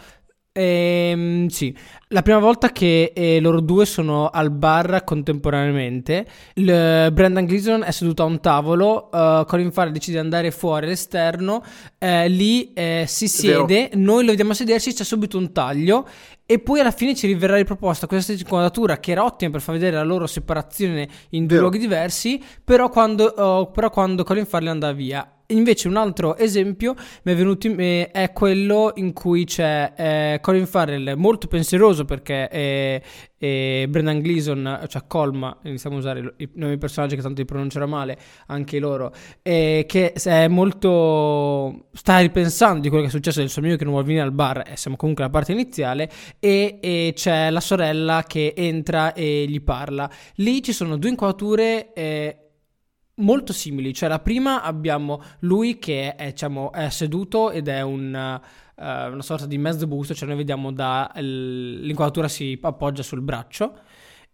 Ehm, 0.58 1.46
sì, 1.46 1.72
la 2.08 2.22
prima 2.22 2.40
volta 2.40 2.72
che 2.72 3.12
eh, 3.14 3.38
loro 3.38 3.60
due 3.60 3.86
sono 3.86 4.28
al 4.28 4.50
bar 4.50 5.04
contemporaneamente, 5.04 6.26
il, 6.54 7.10
Brendan 7.12 7.44
Gleason 7.44 7.84
è 7.84 7.92
seduto 7.92 8.24
a 8.24 8.26
un 8.26 8.40
tavolo, 8.40 9.08
uh, 9.12 9.44
Colin 9.44 9.70
Farrell 9.70 9.92
decide 9.92 10.16
di 10.16 10.24
andare 10.24 10.50
fuori 10.50 10.86
all'esterno, 10.86 11.62
eh, 11.96 12.28
lì 12.28 12.72
eh, 12.72 13.04
si 13.06 13.28
siede, 13.28 13.90
noi 13.94 14.24
lo 14.24 14.30
vediamo 14.30 14.52
sedersi, 14.52 14.92
c'è 14.92 15.04
subito 15.04 15.38
un 15.38 15.52
taglio 15.52 16.08
e 16.50 16.58
poi 16.60 16.80
alla 16.80 16.92
fine 16.92 17.14
ci 17.14 17.26
riverrà 17.26 17.56
riproposta 17.56 18.06
questa 18.06 18.32
inquadratura 18.32 18.98
che 19.00 19.10
era 19.10 19.22
ottima 19.22 19.50
per 19.50 19.60
far 19.60 19.74
vedere 19.74 19.96
la 19.96 20.02
loro 20.02 20.26
separazione 20.26 21.06
in 21.30 21.40
due 21.40 21.56
Vero. 21.56 21.60
luoghi 21.60 21.78
diversi, 21.78 22.42
però 22.64 22.88
quando, 22.88 23.34
uh, 23.36 23.70
però 23.70 23.90
quando 23.90 24.24
Colin 24.24 24.46
Farrell 24.46 24.68
andava 24.68 24.94
via 24.94 25.30
Invece 25.50 25.88
un 25.88 25.96
altro 25.96 26.36
esempio 26.36 26.94
mi 27.22 27.32
è 27.32 27.34
venuto 27.34 27.68
in 27.68 27.74
me 27.74 28.10
è 28.10 28.32
quello 28.32 28.92
in 28.96 29.14
cui 29.14 29.44
c'è 29.44 29.92
eh, 29.96 30.38
Colin 30.42 30.66
Farrell 30.66 31.14
molto 31.16 31.46
pensieroso 31.46 32.04
perché 32.04 32.48
è, 32.48 33.00
è 33.38 33.86
Brendan 33.88 34.20
Gleeson, 34.20 34.84
cioè 34.88 35.02
Colma, 35.06 35.56
iniziamo 35.62 35.96
a 35.96 35.98
usare 36.00 36.34
i 36.38 36.48
nomi 36.54 36.76
personaggi 36.76 37.14
che 37.14 37.22
tanto 37.22 37.40
li 37.40 37.46
pronuncerò 37.46 37.86
male, 37.86 38.18
anche 38.46 38.78
loro, 38.78 39.12
eh, 39.42 39.84
che 39.86 40.12
è 40.12 40.48
molto... 40.48 41.86
sta 41.92 42.18
ripensando 42.18 42.80
di 42.80 42.88
quello 42.88 43.04
che 43.04 43.08
è 43.08 43.12
successo 43.12 43.38
del 43.40 43.48
suo 43.48 43.62
amico 43.62 43.76
che 43.76 43.84
non 43.84 43.92
vuole 43.92 44.06
venire 44.06 44.24
al 44.24 44.32
bar, 44.32 44.64
e 44.66 44.76
siamo 44.76 44.96
comunque 44.96 45.22
alla 45.24 45.32
parte 45.32 45.52
iniziale, 45.52 46.10
e, 46.40 46.78
e, 46.80 47.12
c'è 47.14 47.50
la 47.50 47.60
sorella 47.60 48.24
che 48.26 48.54
entra 48.56 49.12
e 49.12 49.46
gli 49.48 49.62
parla. 49.62 50.10
Lì 50.34 50.62
ci 50.62 50.72
sono 50.72 50.96
due 50.96 51.10
inquadrature... 51.10 51.92
Eh, 51.92 52.36
molto 53.18 53.52
simili. 53.52 53.94
Cioè, 53.94 54.08
la 54.08 54.18
prima 54.18 54.62
abbiamo 54.62 55.22
lui 55.40 55.78
che 55.78 56.14
è, 56.14 56.30
diciamo, 56.30 56.72
è 56.72 56.88
seduto 56.90 57.50
ed 57.50 57.68
è 57.68 57.80
un, 57.82 58.40
uh, 58.76 58.82
una 58.82 59.22
sorta 59.22 59.46
di 59.46 59.58
mezzo 59.58 59.86
busto, 59.86 60.14
cioè 60.14 60.28
noi 60.28 60.38
vediamo 60.38 60.72
da 60.72 61.10
l'inquadratura 61.16 62.28
si 62.28 62.58
appoggia 62.60 63.02
sul 63.02 63.20
braccio 63.20 63.78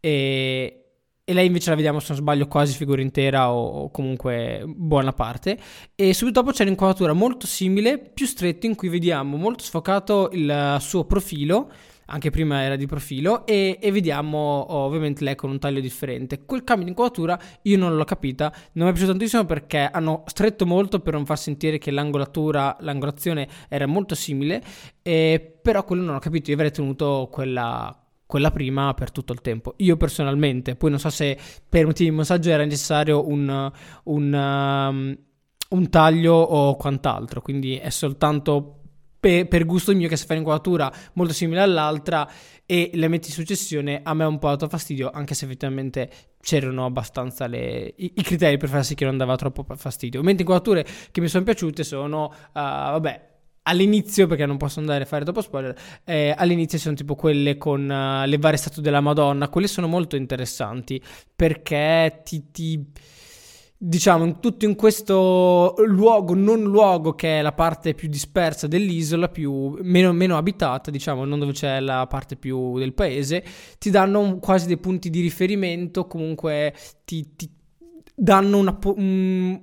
e, 0.01 0.85
e, 1.25 1.33
lei 1.33 1.47
invece 1.47 1.70
la 1.70 1.77
vediamo, 1.77 2.01
se 2.01 2.07
non 2.09 2.18
sbaglio, 2.18 2.47
quasi 2.47 2.75
figura 2.75 3.01
intera 3.01 3.51
o, 3.51 3.83
o, 3.83 3.90
comunque 3.90 4.62
buona 4.66 5.12
parte. 5.12 5.59
E 5.94 6.12
subito 6.12 6.40
dopo 6.40 6.53
c'è 6.53 6.64
un'inquadratura 6.64 7.12
molto 7.12 7.47
simile, 7.47 7.99
più 7.99 8.27
stretta, 8.27 8.66
in 8.66 8.75
cui 8.75 8.88
vediamo 8.88 9.37
molto 9.37 9.64
sfocato 9.64 10.31
il 10.33 10.77
suo 10.81 11.05
profilo 11.05 11.70
anche 12.07 12.31
prima 12.31 12.62
era 12.62 12.77
di 12.77 12.87
profilo 12.87 13.47
e, 13.47 13.79
e 13.81 13.93
vediamo 13.93 14.67
ovviamente 14.69 15.25
lei 15.25 15.35
con 15.35 15.51
un 15.51 15.59
taglio 15.59 15.81
differente. 15.81 16.45
Quel 16.45 16.64
cambio 16.64 16.85
di 16.85 16.90
inquadratura 16.90 17.38
io 17.62 17.79
non 17.79 17.97
l'ho 17.97 18.05
capita, 18.05 18.53
non 18.73 18.87
mi 18.87 18.90
è 18.90 18.93
piaciuto 18.93 19.12
tantissimo 19.12 19.45
perché 19.45 19.88
hanno 19.90 20.25
stretto 20.27 20.67
molto 20.67 21.01
per 21.01 21.14
non 21.14 21.25
far 21.25 21.38
sentire 21.38 21.79
che 21.79 21.90
l'angolatura, 21.90 22.77
l'angolazione 22.81 23.49
era 23.69 23.87
molto 23.87 24.14
simile, 24.14 24.62
eh, 25.03 25.59
però 25.62 25.85
quello 25.85 26.03
non 26.03 26.17
ho 26.17 26.19
capito, 26.19 26.51
io 26.51 26.57
avrei 26.57 26.71
tenuto 26.71 27.29
quella, 27.31 27.97
quella 28.27 28.51
prima 28.51 28.93
per 28.95 29.11
tutto 29.11 29.33
il 29.33 29.40
tempo. 29.40 29.75
Io 29.79 29.97
personalmente, 29.97 30.77
poi 30.77 30.90
non 30.90 30.99
so 30.99 31.11
se 31.11 31.38
per 31.69 31.87
motivi 31.87 32.11
di 32.11 32.17
messaggio 32.17 32.51
era 32.51 32.64
necessario 32.64 33.29
un, 33.29 33.71
un, 34.05 34.33
um, 34.33 35.19
un 35.71 35.90
taglio 35.90 36.35
o 36.35 36.77
quant'altro, 36.77 37.40
quindi 37.40 37.77
è 37.77 37.90
soltanto 37.90 38.81
per, 39.25 39.49
per 39.49 39.65
gusto 39.65 39.95
mio 39.95 40.07
che 40.07 40.19
se 40.19 40.27
fai 40.27 40.37
un'inquadratura 40.37 40.93
molto 41.15 41.33
simile 41.33 41.63
all'altra 41.63 42.31
e 42.67 42.91
le 42.93 43.09
metti 43.09 43.29
in 43.29 43.33
successione 43.33 44.01
a 44.03 44.13
me 44.13 44.25
ha 44.25 44.27
un 44.27 44.39
po' 44.39 44.49
dato 44.49 44.69
fastidio 44.69 45.11
anche 45.11 45.33
se 45.35 45.47
effettivamente 45.47 46.11
c'erano 46.43 46.85
abbastanza 46.85 47.47
le, 47.47 47.95
i, 47.97 48.13
i, 48.17 48.23
criteri 48.23 48.59
per 48.59 48.69
far 48.69 48.85
sì 48.85 48.95
che 48.95 49.07
non 49.07 49.17
dava 49.17 49.35
troppo 49.37 49.65
fastidio. 49.77 50.23
Mentre 50.23 50.43
inquadrature 50.43 50.87
che 51.11 51.23
mi 51.23 51.29
sono 51.29 51.43
piaciute 51.43 51.85
sono 51.85 52.25
uh, 52.27 52.51
vabbè 52.53 53.33
all'inizio, 53.63 54.27
perché 54.27 54.45
non 54.45 54.59
posso 54.59 54.81
andare 54.81 55.05
a 55.05 55.07
fare 55.07 55.25
dopo 55.25 55.41
spoiler, 55.41 55.75
eh, 56.05 56.35
all'inizio 56.37 56.77
sono 56.77 56.95
tipo 56.95 57.15
quelle 57.15 57.57
con 57.57 57.81
uh, 57.81 58.27
le 58.29 58.37
varie 58.37 58.59
statue 58.59 58.83
della 58.83 59.01
Madonna, 59.01 59.49
quelle 59.49 59.69
sono 59.69 59.87
molto 59.87 60.17
interessanti 60.17 61.03
perché 61.35 62.21
ti, 62.25 62.51
ti 62.51 62.93
diciamo, 63.77 64.25
in, 64.25 64.41
tutto 64.41 64.65
in 64.65 64.75
questo 64.77 65.75
luogo, 65.87 66.35
non 66.35 66.63
luogo 66.63 67.15
che 67.15 67.39
è 67.39 67.43
la 67.43 67.53
parte 67.53 67.95
più 67.95 68.09
dispersa 68.09 68.67
dell'isola, 68.67 69.29
più, 69.29 69.77
meno, 69.83 70.13
meno, 70.13 70.37
abitata, 70.37 70.91
diciamo, 70.91 71.25
non 71.25 71.39
dove 71.39 71.53
c'è 71.53 71.81
la 71.81 72.07
parte 72.07 72.37
più 72.37 72.79
del 72.79 72.95
paese, 72.95 73.45
ti 73.79 73.91
danno 73.91 74.39
quasi 74.39 74.67
dei 74.67 74.79
punti 74.79 75.11
di 75.11 75.21
riferimento, 75.21 76.07
comunque 76.07 76.75
ti, 77.05 77.35
ti 77.37 77.51
danno 78.15 78.59
una, 78.59 78.79
un, 78.97 79.61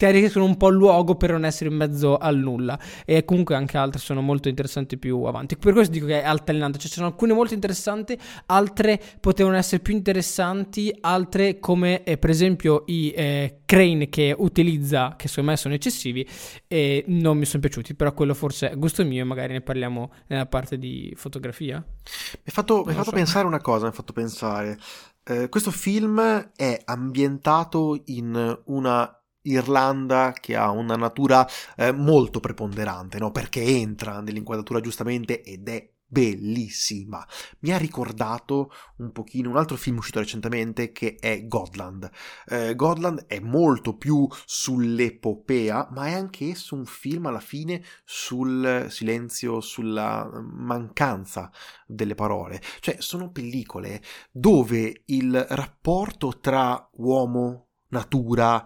ti 0.00 0.06
arricchiscono 0.06 0.46
un 0.46 0.56
po' 0.56 0.68
il 0.68 0.76
luogo 0.76 1.14
per 1.14 1.32
non 1.32 1.44
essere 1.44 1.68
in 1.68 1.76
mezzo 1.76 2.16
al 2.16 2.38
nulla. 2.38 2.80
E 3.04 3.22
comunque 3.26 3.54
anche 3.54 3.76
altre 3.76 4.00
sono 4.00 4.22
molto 4.22 4.48
interessanti 4.48 4.96
più 4.96 5.24
avanti. 5.24 5.58
Per 5.58 5.74
questo 5.74 5.92
dico 5.92 6.06
che 6.06 6.22
è 6.22 6.24
altalenante. 6.24 6.78
Cioè, 6.78 6.88
ci 6.88 6.94
sono 6.94 7.08
alcune 7.08 7.34
molto 7.34 7.52
interessanti, 7.52 8.18
altre 8.46 8.98
potevano 9.20 9.56
essere 9.56 9.82
più 9.82 9.92
interessanti, 9.92 10.90
altre 11.02 11.58
come 11.58 12.02
eh, 12.04 12.16
per 12.16 12.30
esempio 12.30 12.84
i 12.86 13.10
eh, 13.10 13.60
crane 13.66 14.08
che 14.08 14.34
utilizza, 14.38 15.16
che 15.18 15.28
secondo 15.28 15.50
me 15.50 15.56
sono 15.58 15.74
eccessivi, 15.74 16.26
e 16.66 17.04
non 17.08 17.36
mi 17.36 17.44
sono 17.44 17.60
piaciuti. 17.60 17.94
Però 17.94 18.14
quello 18.14 18.32
forse 18.32 18.70
è 18.70 18.76
gusto 18.76 19.04
mio 19.04 19.20
e 19.20 19.24
magari 19.24 19.52
ne 19.52 19.60
parliamo 19.60 20.12
nella 20.28 20.46
parte 20.46 20.78
di 20.78 21.12
fotografia. 21.14 21.76
Mi 21.76 22.40
ha 22.46 22.52
fatto, 22.52 22.84
mi 22.86 22.94
fatto 22.94 23.10
so. 23.10 23.10
pensare 23.10 23.46
una 23.46 23.60
cosa, 23.60 23.82
mi 23.82 23.90
ha 23.90 23.94
fatto 23.94 24.14
pensare. 24.14 24.78
Eh, 25.24 25.50
questo 25.50 25.70
film 25.70 26.18
è 26.56 26.80
ambientato 26.86 28.00
in 28.06 28.58
una 28.64 29.14
Irlanda 29.42 30.32
che 30.38 30.56
ha 30.56 30.70
una 30.70 30.96
natura 30.96 31.46
eh, 31.76 31.92
molto 31.92 32.40
preponderante, 32.40 33.18
no? 33.18 33.30
perché 33.30 33.62
entra 33.62 34.20
nell'inquadratura 34.20 34.80
giustamente 34.80 35.42
ed 35.42 35.68
è 35.68 35.90
bellissima. 36.10 37.24
Mi 37.60 37.70
ha 37.70 37.78
ricordato 37.78 38.72
un 38.96 39.12
pochino 39.12 39.48
un 39.48 39.56
altro 39.56 39.76
film 39.76 39.98
uscito 39.98 40.18
recentemente 40.18 40.90
che 40.90 41.16
è 41.20 41.46
Godland. 41.46 42.10
Eh, 42.46 42.74
Godland 42.74 43.26
è 43.26 43.38
molto 43.38 43.96
più 43.96 44.26
sull'epopea, 44.44 45.88
ma 45.92 46.06
è 46.06 46.12
anche 46.12 46.50
esso 46.50 46.74
un 46.74 46.84
film 46.84 47.26
alla 47.26 47.40
fine 47.40 47.82
sul 48.04 48.86
silenzio, 48.90 49.60
sulla 49.60 50.28
mancanza 50.42 51.50
delle 51.86 52.16
parole. 52.16 52.60
Cioè, 52.80 52.96
sono 52.98 53.30
pellicole 53.30 54.02
dove 54.32 55.02
il 55.06 55.46
rapporto 55.48 56.38
tra 56.40 56.90
uomo, 56.94 57.68
natura, 57.90 58.64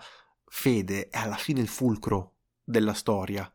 fede 0.55 1.09
è 1.09 1.19
alla 1.19 1.35
fine 1.35 1.61
il 1.61 1.67
fulcro 1.67 2.37
della 2.63 2.95
storia. 2.95 3.51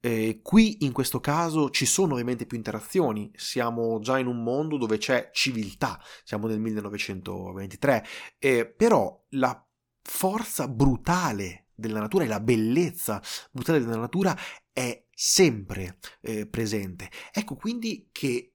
Eh, 0.00 0.40
qui 0.42 0.78
in 0.80 0.90
questo 0.90 1.20
caso 1.20 1.68
ci 1.68 1.84
sono 1.84 2.14
ovviamente 2.14 2.46
più 2.46 2.56
interazioni, 2.56 3.30
siamo 3.36 4.00
già 4.00 4.18
in 4.18 4.26
un 4.26 4.42
mondo 4.42 4.78
dove 4.78 4.96
c'è 4.96 5.28
civiltà, 5.32 6.02
siamo 6.24 6.46
nel 6.46 6.58
1923, 6.58 8.06
eh, 8.38 8.66
però 8.66 9.24
la 9.30 9.64
forza 10.00 10.66
brutale 10.68 11.66
della 11.74 12.00
natura 12.00 12.24
e 12.24 12.28
la 12.28 12.40
bellezza 12.40 13.22
brutale 13.50 13.78
della 13.78 13.98
natura 13.98 14.36
è 14.72 15.04
sempre 15.10 15.98
eh, 16.22 16.46
presente. 16.46 17.10
Ecco 17.30 17.56
quindi 17.56 18.08
che 18.10 18.54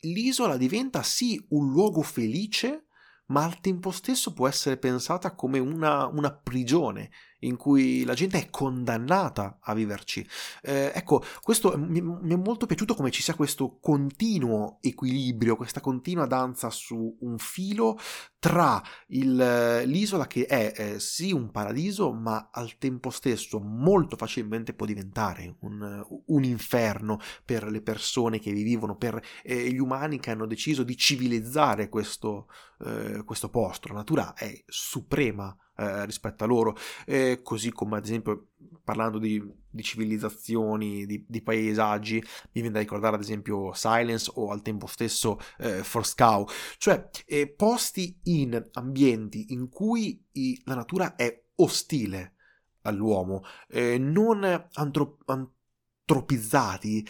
l'isola 0.00 0.56
diventa 0.56 1.02
sì 1.02 1.44
un 1.50 1.70
luogo 1.70 2.00
felice, 2.00 2.86
ma 3.28 3.44
al 3.44 3.60
tempo 3.60 3.90
stesso 3.90 4.32
può 4.32 4.48
essere 4.48 4.76
pensata 4.76 5.34
come 5.34 5.58
una, 5.58 6.06
una 6.06 6.32
prigione 6.32 7.10
in 7.40 7.56
cui 7.56 8.04
la 8.04 8.14
gente 8.14 8.38
è 8.38 8.50
condannata 8.50 9.58
a 9.60 9.74
viverci. 9.74 10.26
Eh, 10.62 10.92
ecco, 10.94 11.22
questo 11.42 11.76
mi, 11.76 12.00
mi, 12.00 12.32
è 12.32 12.36
molto 12.36 12.66
piaciuto 12.66 12.94
come 12.94 13.10
ci 13.10 13.22
sia 13.22 13.34
questo 13.34 13.78
continuo 13.80 14.78
equilibrio, 14.80 15.56
questa 15.56 15.80
continua 15.80 16.26
danza 16.26 16.70
su 16.70 17.16
un 17.20 17.38
filo 17.38 17.98
tra 18.38 18.82
il, 19.08 19.82
l'isola 19.84 20.26
che 20.26 20.46
è 20.46 20.72
eh, 20.74 21.00
sì 21.00 21.32
un 21.32 21.50
paradiso, 21.50 22.12
ma 22.12 22.50
al 22.52 22.78
tempo 22.78 23.10
stesso 23.10 23.58
molto 23.58 24.16
facilmente 24.16 24.74
può 24.74 24.86
diventare 24.86 25.56
un, 25.60 26.04
un 26.26 26.44
inferno 26.44 27.18
per 27.44 27.64
le 27.64 27.82
persone 27.82 28.38
che 28.38 28.52
vi 28.52 28.62
vivono, 28.62 28.96
per 28.96 29.20
eh, 29.42 29.70
gli 29.70 29.78
umani 29.78 30.20
che 30.20 30.30
hanno 30.30 30.46
deciso 30.46 30.82
di 30.82 30.96
civilizzare 30.96 31.88
questo, 31.88 32.48
eh, 32.84 33.22
questo 33.24 33.48
posto. 33.50 33.88
La 33.88 33.94
natura 33.94 34.34
è 34.34 34.62
suprema 34.66 35.56
eh, 35.78 36.04
rispetto 36.04 36.44
a 36.44 36.46
loro, 36.46 36.76
eh, 37.06 37.40
così 37.42 37.70
come 37.70 37.98
ad 37.98 38.04
esempio 38.04 38.48
parlando 38.82 39.18
di, 39.18 39.42
di 39.70 39.82
civilizzazioni, 39.82 41.06
di, 41.06 41.24
di, 41.28 41.42
paesaggi, 41.42 42.16
mi 42.16 42.60
viene 42.60 42.70
da 42.70 42.80
ricordare 42.80 43.14
ad 43.14 43.22
esempio 43.22 43.72
Silence 43.74 44.30
o 44.34 44.50
al 44.50 44.62
tempo 44.62 44.86
stesso 44.86 45.38
eh, 45.58 45.84
Forscow, 45.84 46.48
cioè 46.78 47.08
eh, 47.26 47.48
posti 47.48 48.18
in 48.24 48.60
ambienti 48.72 49.52
in 49.52 49.68
cui 49.68 50.24
i, 50.32 50.60
la 50.64 50.74
natura 50.74 51.14
è 51.14 51.42
ostile 51.56 52.34
all'uomo, 52.82 53.44
eh, 53.68 53.98
non 53.98 54.68
antro- 54.72 55.18
antropizzati 55.26 57.06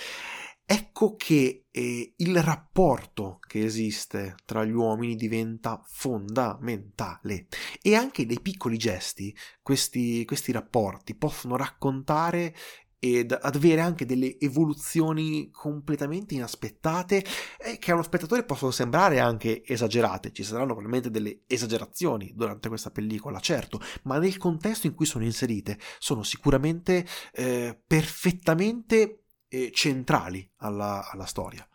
Ecco 0.71 1.17
che 1.17 1.65
eh, 1.71 2.13
il 2.15 2.43
rapporto 2.43 3.39
che 3.47 3.65
esiste 3.65 4.35
tra 4.45 4.67
gli 4.67 4.73
uomini 4.73 5.17
diventa 5.17 5.81
fondamentale 5.83 7.47
e 7.81 7.95
anche 7.95 8.27
dei 8.27 8.39
piccoli 8.43 8.77
gesti, 8.77 9.35
questi, 9.63 10.27
questi 10.27 10.53
rapporti 10.53 11.15
possono 11.15 11.57
raccontare 11.57 12.55
ed 12.99 13.37
avere 13.41 13.81
anche 13.81 14.05
delle 14.05 14.39
evoluzioni 14.39 15.51
completamente 15.51 16.35
inaspettate 16.35 17.25
eh, 17.59 17.79
che 17.79 17.91
a 17.91 17.95
uno 17.95 18.03
spettatore 18.03 18.45
possono 18.45 18.71
sembrare 18.71 19.21
anche 19.21 19.63
esagerate. 19.65 20.33
Ci 20.33 20.43
saranno 20.43 20.75
probabilmente 20.75 21.11
delle 21.11 21.45
esagerazioni 21.47 22.33
durante 22.35 22.69
questa 22.69 22.91
pellicola, 22.91 23.39
certo, 23.41 23.81
ma 24.03 24.19
nel 24.19 24.37
contesto 24.37 24.87
in 24.87 24.95
cui 24.95 25.07
sono 25.07 25.25
inserite 25.25 25.79
sono 25.99 26.23
sicuramente 26.23 27.07
eh, 27.33 27.81
perfettamente 27.87 29.18
eh, 29.49 29.71
centrali 29.73 30.49
alla, 30.59 31.09
alla, 31.11 31.25
storia. 31.25 31.67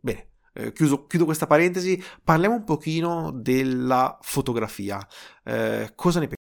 Bene, 0.00 0.32
eh, 0.52 0.72
chiuso, 0.72 1.06
chiudo 1.06 1.24
questa 1.24 1.46
parentesi, 1.46 2.02
parliamo 2.22 2.56
un 2.56 2.64
pochino 2.64 3.30
della 3.32 4.18
fotografia. 4.20 5.06
Eh, 5.42 5.92
cosa 5.94 6.20
ne 6.20 6.26
pensi? 6.26 6.42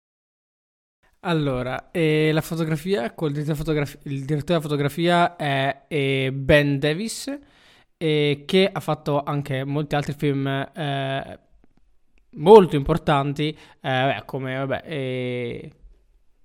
Allora, 1.24 1.92
eh, 1.92 2.32
la 2.32 2.42
fotografia, 2.42 3.14
col 3.14 3.32
direttore, 3.32 3.56
fotografia, 3.56 4.00
il 4.04 4.26
direttore 4.26 4.60
della 4.60 4.62
fotografia 4.62 5.36
è, 5.36 5.86
è 5.88 6.32
Ben 6.32 6.80
Davis, 6.80 7.40
eh, 7.98 8.44
che 8.48 8.70
ha 8.72 8.80
fatto 8.80 9.22
anche 9.22 9.64
molti 9.64 9.94
altri 9.94 10.14
film 10.14 10.48
eh, 10.48 11.40
molto 12.32 12.76
importanti, 12.76 13.56
come 14.26 14.56
vabbè, 14.56 14.84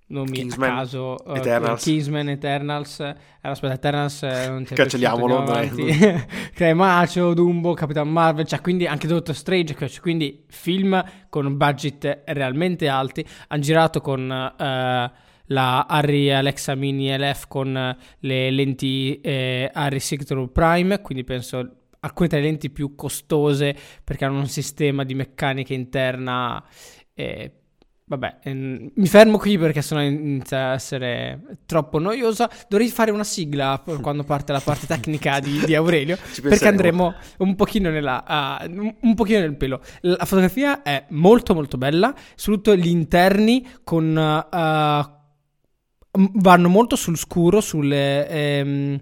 nomi 0.07 0.31
Kingsman, 0.31 0.69
a 0.69 0.75
caso 0.75 1.15
uh, 1.25 1.35
Eternals. 1.35 1.83
Kingsman, 1.83 2.29
Eternals. 2.29 2.99
Eh, 2.99 3.15
aspetta 3.41 3.73
Eternals 3.73 4.23
eh, 4.23 4.47
non 4.49 4.63
c'è 4.63 4.75
cancelliamolo 4.75 5.43
Cremacio, 6.53 7.33
Dumbo, 7.33 7.73
Capitan 7.73 8.09
Marvel 8.09 8.45
cioè 8.45 8.61
quindi 8.61 8.87
anche 8.87 9.07
Doctor 9.07 9.35
Strange 9.35 9.75
cioè, 9.75 9.99
quindi 9.99 10.45
film 10.47 11.03
con 11.29 11.57
budget 11.57 12.23
realmente 12.25 12.87
alti. 12.87 13.25
Hanno 13.47 13.61
girato 13.61 14.01
con 14.01 14.21
uh, 14.21 15.11
la 15.49 15.85
Harry 15.87 16.29
Alexa 16.29 16.75
Mini 16.75 17.15
LF 17.17 17.47
con 17.47 17.97
le 18.19 18.51
lenti 18.51 19.19
eh, 19.21 19.69
Harry 19.73 19.99
Signature 19.99 20.47
Prime 20.49 21.01
quindi 21.01 21.23
penso 21.23 21.71
alcune 21.99 22.27
tra 22.27 22.37
le 22.37 22.45
lenti 22.45 22.69
più 22.69 22.95
costose 22.95 23.75
perché 24.03 24.25
hanno 24.25 24.39
un 24.39 24.47
sistema 24.47 25.03
di 25.03 25.13
meccanica 25.15 25.73
interna 25.73 26.63
eh, 27.13 27.51
Vabbè, 28.09 28.37
ehm, 28.43 28.91
mi 28.95 29.07
fermo 29.07 29.37
qui 29.37 29.57
perché 29.57 29.81
sennò 29.81 30.01
inizia 30.01 30.69
a 30.69 30.73
essere 30.73 31.41
troppo 31.65 31.99
noiosa. 31.99 32.49
Dovrei 32.69 32.87
fare 32.87 33.11
una 33.11 33.25
sigla 33.25 33.83
quando 34.01 34.23
parte 34.23 34.53
la 34.53 34.61
parte 34.61 34.87
tecnica 34.87 35.41
di, 35.41 35.59
di 35.65 35.75
Aurelio. 35.75 36.17
perché 36.41 36.69
andremo 36.69 37.13
un 37.39 37.55
pochino, 37.55 37.89
nella, 37.89 38.63
uh, 38.65 38.95
un 39.01 39.13
pochino 39.13 39.39
nel 39.39 39.57
pelo. 39.57 39.81
La 40.01 40.23
fotografia 40.23 40.83
è 40.83 41.05
molto 41.09 41.53
molto 41.53 41.77
bella, 41.77 42.15
soprattutto 42.35 42.77
gli 42.77 42.87
interni 42.87 43.67
con, 43.83 44.15
uh, 44.15 45.09
vanno 46.39 46.69
molto 46.69 46.95
sul 46.95 47.17
scuro, 47.17 47.59
sulle... 47.59 48.61
Um, 48.63 49.01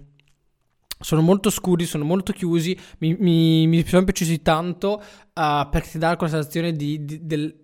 sono 0.98 1.20
molto 1.20 1.50
scuri, 1.50 1.84
sono 1.84 2.04
molto 2.04 2.32
chiusi, 2.32 2.76
mi, 2.98 3.14
mi, 3.20 3.66
mi 3.66 3.86
sono 3.86 4.02
piaciuti 4.02 4.40
tanto 4.40 4.94
uh, 4.94 5.68
perché 5.70 5.90
ti 5.90 5.98
dà 5.98 6.16
quella 6.16 6.32
sensazione 6.32 6.72
di, 6.72 7.04
di, 7.04 7.24
del, 7.24 7.54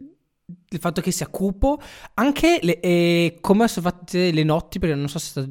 il 0.74 0.80
fatto 0.80 1.00
che 1.00 1.10
sia 1.10 1.28
cupo, 1.28 1.78
anche 2.14 2.58
le, 2.62 2.80
eh, 2.80 3.38
come 3.40 3.68
sono 3.68 3.88
fatte 3.88 4.30
le 4.30 4.42
notti, 4.44 4.78
perché 4.78 4.94
non 4.94 5.08
so 5.08 5.18
se 5.18 5.48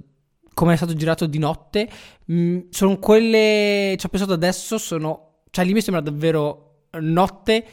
come 0.53 0.73
è 0.73 0.75
stato 0.75 0.93
girato 0.93 1.25
di 1.25 1.37
notte, 1.37 1.89
mh, 2.25 2.35
mm, 2.35 2.59
sono 2.69 2.97
quelle, 2.99 3.95
ci 3.97 4.05
ho 4.05 4.09
pensato 4.09 4.33
adesso, 4.33 4.77
sono, 4.77 5.43
cioè 5.49 5.65
lì 5.65 5.73
mi 5.73 5.81
sembra 5.81 6.01
davvero 6.01 6.87
notte 6.99 7.65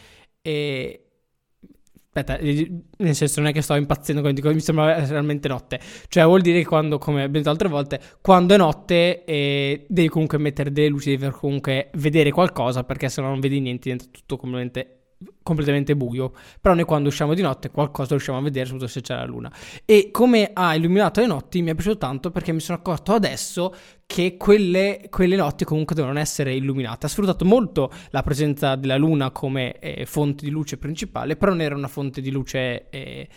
e... 0.43 1.03
Aspetta, 2.11 2.39
eh, 2.39 2.83
nel 2.97 3.15
senso 3.15 3.41
non 3.41 3.51
è 3.51 3.53
che 3.53 3.61
sto 3.61 3.75
impazzendo 3.75 4.23
quando 4.23 4.41
dico 4.41 4.53
mi 4.53 4.61
sembra 4.61 5.05
realmente 5.07 5.47
notte. 5.47 5.79
Cioè 6.09 6.25
vuol 6.25 6.41
dire 6.41 6.61
che 6.61 6.67
quando, 6.67 6.99
come 6.99 7.19
abbiamo 7.19 7.37
detto 7.37 7.51
altre 7.51 7.69
volte, 7.69 8.01
quando 8.21 8.55
è 8.55 8.57
notte 8.57 9.25
eh, 9.25 9.87
devi 9.89 10.09
comunque 10.09 10.39
mettere 10.39 10.73
delle 10.73 10.89
luci, 10.89 11.17
devi 11.17 11.31
comunque 11.31 11.91
vedere 11.95 12.31
qualcosa 12.33 12.83
perché 12.83 13.09
se 13.09 13.21
no 13.21 13.29
non 13.29 13.41
vedi 13.41 13.61
niente, 13.61 13.91
diventa 13.91 14.07
tutto 14.11 14.37
completamente 14.37 14.98
completamente 15.43 15.97
buio, 15.97 16.33
però 16.61 16.75
noi 16.75 16.85
quando 16.85 17.09
usciamo 17.09 17.35
di 17.35 17.43
notte 17.43 17.71
qualcosa 17.71 18.11
riusciamo 18.11 18.39
a 18.39 18.43
vedere, 18.43 18.67
soprattutto 18.67 18.93
se 18.93 19.01
c'è 19.01 19.15
la 19.15 19.25
luna. 19.25 19.53
E 19.85 20.11
come 20.13 20.51
ha 20.53 20.75
illuminato 20.75 21.21
le 21.21 21.27
notti 21.27 21.63
mi 21.63 21.71
è 21.71 21.75
piaciuto 21.75 21.99
tanto 21.99 22.31
perché 22.31 22.53
mi 22.53 22.61
sono 22.61 22.79
accorto 22.79 23.13
adesso 23.13 23.75
che 24.07 24.37
quelle, 24.37 25.07
quelle 25.11 25.37
notti 25.37 25.65
comunque 25.65 25.95
devono 25.95 26.19
essere 26.19 26.55
illuminate. 26.55 27.07
Ha 27.07 27.09
sfruttato 27.09 27.45
molto 27.45 27.91
la 28.11 28.23
presenza 28.23 28.77
della 28.77 28.97
luna 28.97 29.31
come 29.31 29.79
eh, 29.81 30.07
fonte 30.07 30.45
di 30.45 30.51
luce 30.51 30.79
principale, 30.79 31.37
però 31.37 31.53
non 31.53 31.61
era 31.63 31.75
una 31.75 31.89
fonte 31.89 32.21
di 32.21 32.31
luce 32.31 32.89
eh, 32.91 33.29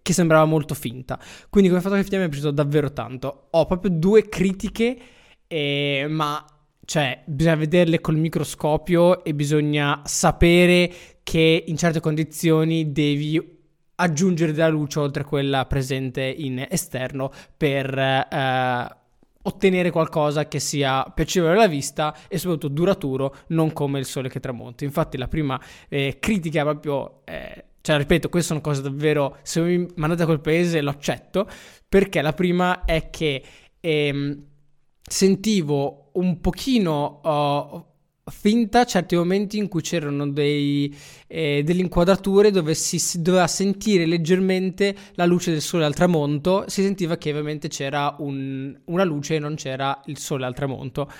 che 0.00 0.12
sembrava 0.12 0.44
molto 0.44 0.74
finta. 0.74 1.18
Quindi 1.48 1.70
come 1.70 1.80
fotografia 1.80 2.18
mi 2.18 2.26
è 2.26 2.28
piaciuto 2.28 2.50
davvero 2.50 2.92
tanto. 2.92 3.46
Ho 3.50 3.66
proprio 3.66 3.90
due 3.90 4.28
critiche, 4.28 4.98
eh, 5.46 6.06
ma 6.08 6.44
cioè, 6.84 7.22
bisogna 7.24 7.56
vederle 7.56 8.00
col 8.00 8.16
microscopio 8.16 9.22
e 9.24 9.34
bisogna 9.34 10.02
sapere 10.04 10.92
che 11.22 11.64
in 11.66 11.76
certe 11.76 12.00
condizioni 12.00 12.92
devi 12.92 13.60
aggiungere 13.94 14.52
della 14.52 14.68
luce 14.68 14.98
oltre 14.98 15.24
quella 15.24 15.64
presente 15.66 16.22
in 16.22 16.66
esterno 16.68 17.30
per 17.56 17.96
eh, 17.96 18.96
ottenere 19.42 19.90
qualcosa 19.90 20.48
che 20.48 20.58
sia 20.58 21.04
piacevole 21.04 21.52
alla 21.52 21.68
vista 21.68 22.16
e 22.28 22.38
soprattutto 22.38 22.68
duraturo, 22.68 23.36
non 23.48 23.72
come 23.72 24.00
il 24.00 24.04
sole 24.04 24.28
che 24.28 24.40
tramonta. 24.40 24.84
Infatti 24.84 25.16
la 25.16 25.28
prima 25.28 25.60
eh, 25.88 26.16
critica 26.18 26.62
proprio... 26.62 27.20
Eh, 27.24 27.64
cioè, 27.80 27.96
ripeto, 27.96 28.28
queste 28.28 28.48
sono 28.48 28.60
cose 28.60 28.82
davvero... 28.82 29.38
Se 29.42 29.60
mi 29.60 29.86
mandate 29.96 30.22
a 30.22 30.26
quel 30.26 30.40
paese 30.40 30.80
lo 30.80 30.90
accetto, 30.90 31.48
perché 31.88 32.22
la 32.22 32.32
prima 32.32 32.84
è 32.84 33.10
che 33.10 33.42
ehm, 33.80 34.44
sentivo 35.12 36.10
un 36.14 36.40
pochino... 36.40 37.20
Uh, 37.22 37.90
finta 38.24 38.84
certi 38.84 39.16
momenti 39.16 39.58
in 39.58 39.66
cui 39.68 39.82
c'erano 39.82 40.28
dei, 40.28 40.94
eh, 41.26 41.62
delle 41.64 41.80
inquadrature 41.80 42.52
dove 42.52 42.74
si, 42.74 43.00
si, 43.00 43.20
doveva 43.20 43.48
sentire 43.48 44.06
leggermente 44.06 44.94
la 45.14 45.24
luce 45.24 45.50
del 45.50 45.60
sole 45.60 45.84
al 45.84 45.94
tramonto, 45.94 46.64
si 46.68 46.82
sentiva 46.82 47.16
che 47.16 47.30
ovviamente 47.30 47.66
c'era 47.66 48.14
un, 48.20 48.78
una 48.84 49.04
luce 49.04 49.36
e 49.36 49.38
non 49.40 49.56
c'era 49.56 50.00
il 50.06 50.18
sole 50.18 50.46
al 50.46 50.54
tramonto. 50.54 51.10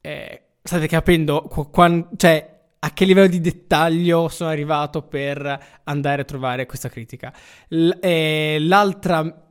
Eh, 0.00 0.42
state 0.60 0.88
capendo 0.88 1.42
qu- 1.42 1.70
quando, 1.70 2.08
cioè, 2.16 2.58
a 2.80 2.92
che 2.92 3.04
livello 3.04 3.28
di 3.28 3.40
dettaglio 3.40 4.28
sono 4.28 4.50
arrivato 4.50 5.02
per 5.02 5.80
andare 5.84 6.22
a 6.22 6.24
trovare 6.24 6.66
questa 6.66 6.88
critica. 6.88 7.32
L- 7.68 7.90
eh, 8.00 8.58
l'altra 8.60 9.49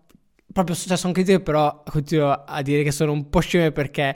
proprio, 0.52 0.76
cioè 0.76 0.98
sono 0.98 1.14
critiche 1.14 1.40
però 1.40 1.84
continuo 1.90 2.32
a 2.32 2.62
dire 2.62 2.84
che 2.84 2.92
sono 2.92 3.12
un 3.12 3.30
po' 3.30 3.40
sceme 3.40 3.72
perché 3.72 4.16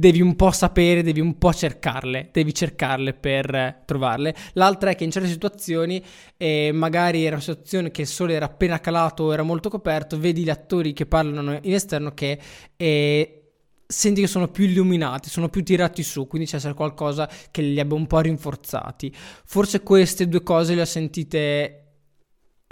devi 0.00 0.22
un 0.22 0.34
po' 0.34 0.50
sapere, 0.50 1.02
devi 1.02 1.20
un 1.20 1.36
po' 1.36 1.52
cercarle, 1.52 2.30
devi 2.32 2.54
cercarle 2.54 3.12
per 3.12 3.82
trovarle. 3.84 4.34
L'altra 4.54 4.90
è 4.90 4.94
che 4.94 5.04
in 5.04 5.10
certe 5.10 5.28
situazioni, 5.28 6.02
eh, 6.38 6.70
magari 6.72 7.24
era 7.24 7.34
una 7.34 7.44
situazione 7.44 7.90
che 7.90 8.02
il 8.02 8.06
sole 8.06 8.32
era 8.32 8.46
appena 8.46 8.80
calato 8.80 9.24
o 9.24 9.32
era 9.32 9.42
molto 9.42 9.68
coperto, 9.68 10.18
vedi 10.18 10.42
gli 10.42 10.50
attori 10.50 10.94
che 10.94 11.04
parlano 11.04 11.58
in 11.60 11.74
esterno 11.74 12.14
che 12.14 12.40
eh, 12.76 13.40
senti 13.86 14.22
che 14.22 14.26
sono 14.26 14.48
più 14.48 14.64
illuminati, 14.64 15.28
sono 15.28 15.48
più 15.48 15.62
tirati 15.62 16.02
su, 16.02 16.26
quindi 16.26 16.48
c'è 16.48 16.74
qualcosa 16.74 17.28
che 17.50 17.60
li 17.60 17.78
abbia 17.78 17.96
un 17.96 18.06
po' 18.06 18.20
rinforzati. 18.20 19.12
Forse 19.44 19.82
queste 19.82 20.28
due 20.28 20.42
cose 20.42 20.74
le 20.74 20.80
ho 20.80 20.86
sentite 20.86 21.79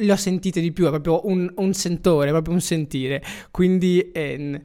le 0.01 0.13
ho 0.13 0.17
sentite 0.17 0.61
di 0.61 0.73
più, 0.73 0.87
è 0.87 0.91
proprio 0.91 1.27
un, 1.27 1.53
un 1.57 1.73
sentore, 1.73 2.29
è 2.29 2.31
proprio 2.31 2.55
un 2.55 2.61
sentire. 2.61 3.23
Quindi, 3.51 4.11
eh, 4.13 4.63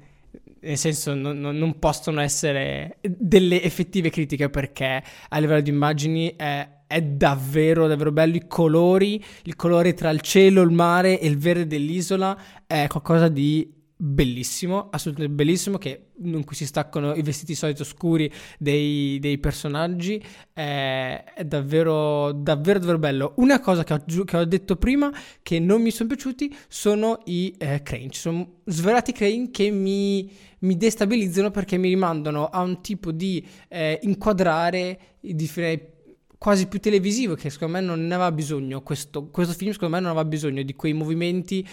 nel 0.62 0.78
senso, 0.78 1.14
non, 1.14 1.40
non, 1.40 1.80
possono 1.80 2.22
essere 2.22 2.98
delle 3.02 3.62
effettive 3.62 4.10
critiche 4.10 4.50
perché 4.50 5.04
a 5.30 5.40
livello 5.40 5.62
di 5.62 5.70
immagini 5.70 6.34
è, 6.36 6.68
è, 6.88 7.02
davvero, 7.02 7.88
davvero 7.88 8.12
bello. 8.12 8.36
I 8.36 8.48
colori, 8.48 9.24
il 9.44 9.56
colore 9.56 9.94
tra 9.94 10.10
il 10.12 10.22
cielo, 10.22 10.62
il 10.62 10.72
mare 10.72 11.20
e 11.20 11.28
il 11.28 11.38
verde 11.38 11.68
dell'isola 11.68 12.38
è 12.68 12.86
qualcosa 12.88 13.28
di 13.28 13.82
bellissimo, 14.06 14.90
assolutamente 14.92 15.34
bellissimo, 15.34 15.78
che, 15.78 16.08
in 16.22 16.44
cui 16.44 16.58
si 16.58 16.66
staccano 16.66 17.14
i 17.14 17.22
vestiti 17.22 17.56
solito 17.56 17.86
scuri 17.86 18.30
dei, 18.60 19.18
dei 19.20 19.38
personaggi, 19.38 20.22
è, 20.52 21.24
è, 21.34 21.46
davvero, 21.46 22.34
davvero, 22.34 22.80
davvero 22.80 23.00
bello. 23.00 23.34
Una 23.38 23.62
cosa 23.62 23.86
che 23.86 23.94
ho, 23.94 24.24
che 24.26 24.38
ho, 24.38 24.44
detto 24.44 24.76
prima, 24.76 25.10
che 25.42 25.60
non 25.60 25.82
mi 25.82 25.90
sono 25.90 26.10
piaciuti, 26.10 26.54
sono 26.68 27.22
i 27.26 27.56
eh, 27.58 27.82
crane. 27.82 28.10
Sono 28.12 28.56
svelati 28.66 29.14
crane 29.14 29.50
che 29.52 29.72
mi, 29.72 30.30
mi, 30.60 30.76
destabilizzano 30.76 31.50
perché 31.50 31.78
mi 31.78 31.88
rimandano 31.88 32.48
a 32.48 32.62
un 32.62 32.82
tipo 32.82 33.14
di 33.14 33.46
eh, 33.70 34.00
inquadrare 34.04 35.00
di, 35.22 35.50
quasi 36.38 36.68
più 36.68 36.82
televisivo 36.82 37.36
che 37.36 37.50
secondo 37.50 37.76
me 37.76 37.80
non 37.80 38.06
ne 38.06 38.14
aveva 38.14 38.34
bisogno 38.34 38.82
questo, 38.82 39.30
questo 39.30 39.54
film 39.54 39.72
secondo 39.72 39.96
me 39.96 40.02
non 40.02 40.10
aveva 40.12 40.26
bisogno 40.26 40.62
di 40.62 40.76
quei 40.76 40.92
movimenti 40.92 41.66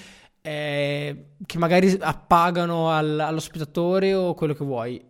eh, 0.42 1.24
che 1.44 1.58
magari 1.58 1.96
appagano 2.00 2.90
al, 2.90 3.18
allo 3.18 3.40
spettatore 3.40 4.14
o 4.14 4.34
quello 4.34 4.54
che 4.54 4.64
vuoi. 4.64 5.08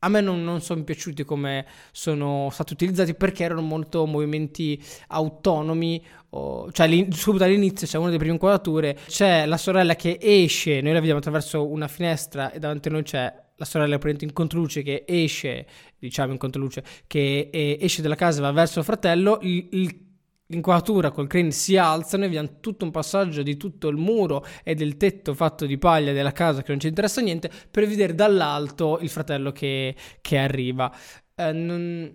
A 0.00 0.08
me 0.08 0.20
non, 0.20 0.44
non 0.44 0.60
sono 0.60 0.84
piaciuti 0.84 1.24
come 1.24 1.66
sono 1.90 2.50
stati 2.52 2.72
utilizzati 2.72 3.14
perché 3.14 3.42
erano 3.42 3.62
molto 3.62 4.06
movimenti 4.06 4.80
autonomi. 5.08 6.04
O, 6.30 6.70
cioè, 6.70 7.06
subito 7.10 7.42
all'inizio 7.42 7.86
c'è 7.86 7.96
una 7.96 8.06
delle 8.06 8.18
prime 8.18 8.34
inquadrature, 8.34 8.96
c'è 9.06 9.46
la 9.46 9.56
sorella 9.56 9.96
che 9.96 10.18
esce, 10.20 10.80
noi 10.82 10.92
la 10.92 10.98
vediamo 10.98 11.18
attraverso 11.18 11.66
una 11.66 11.88
finestra 11.88 12.52
e 12.52 12.58
davanti 12.58 12.88
a 12.88 12.90
noi 12.92 13.02
c'è 13.02 13.46
la 13.56 13.64
sorella 13.64 13.98
in 14.02 14.32
controluce 14.32 14.82
che 14.82 15.04
esce, 15.04 15.66
diciamo 15.98 16.30
in 16.30 16.38
controluce, 16.38 16.84
che 17.08 17.50
eh, 17.52 17.78
esce 17.80 18.02
dalla 18.02 18.14
casa 18.14 18.38
e 18.38 18.42
va 18.42 18.52
verso 18.52 18.78
il 18.78 18.84
fratello. 18.84 19.38
Il, 19.42 19.68
il 19.72 20.07
l'inquadratura 20.48 21.10
col 21.10 21.26
crane 21.26 21.50
si 21.50 21.76
alza, 21.76 22.16
noi 22.16 22.28
vediamo 22.28 22.60
tutto 22.60 22.84
un 22.84 22.90
passaggio 22.90 23.42
di 23.42 23.56
tutto 23.56 23.88
il 23.88 23.96
muro 23.96 24.44
e 24.62 24.74
del 24.74 24.96
tetto 24.96 25.34
fatto 25.34 25.66
di 25.66 25.78
paglia 25.78 26.12
della 26.12 26.32
casa 26.32 26.62
che 26.62 26.70
non 26.70 26.80
ci 26.80 26.88
interessa 26.88 27.20
niente 27.20 27.50
per 27.70 27.86
vedere 27.86 28.14
dall'alto 28.14 28.98
il 29.00 29.08
fratello 29.08 29.52
che, 29.52 29.94
che 30.20 30.38
arriva. 30.38 30.92
Eh, 31.34 31.52
non... 31.52 32.14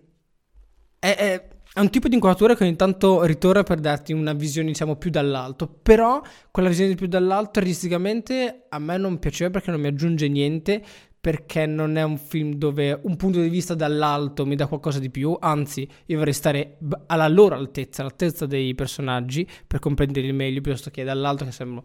è, 0.99 1.15
è, 1.15 1.47
è, 1.73 1.79
un 1.79 1.89
tipo 1.89 2.07
di 2.07 2.15
inquadratura 2.15 2.55
che 2.55 2.63
ogni 2.63 2.75
tanto 2.75 3.23
ritorna 3.23 3.63
per 3.63 3.79
darti 3.79 4.13
una 4.13 4.33
visione 4.33 4.69
diciamo 4.69 4.95
più 4.95 5.11
dall'alto, 5.11 5.67
però 5.67 6.21
quella 6.49 6.69
visione 6.69 6.95
più 6.95 7.07
dall'alto 7.07 7.59
artisticamente 7.59 8.65
a 8.69 8.79
me 8.79 8.97
non 8.97 9.19
piaceva 9.19 9.51
perché 9.51 9.69
non 9.69 9.79
mi 9.79 9.87
aggiunge 9.87 10.27
niente 10.27 10.83
perché 11.23 11.65
non 11.65 11.95
è 11.95 12.03
un 12.03 12.17
film 12.17 12.55
dove 12.55 12.99
un 13.01 13.15
punto 13.15 13.39
di 13.39 13.47
vista 13.47 13.75
dall'alto 13.75 14.45
mi 14.45 14.57
dà 14.57 14.67
qualcosa 14.67 14.99
di 14.99 15.09
più, 15.09 15.37
anzi 15.39 15.87
io 16.07 16.17
vorrei 16.17 16.33
stare 16.33 16.79
alla 17.05 17.29
loro 17.29 17.55
altezza, 17.55 18.01
all'altezza 18.01 18.45
dei 18.45 18.75
personaggi 18.75 19.47
per 19.65 19.79
comprenderli 19.79 20.33
meglio 20.33 20.59
piuttosto 20.59 20.89
che 20.89 21.05
dall'alto 21.05 21.45
che 21.45 21.53
sembra 21.53 21.81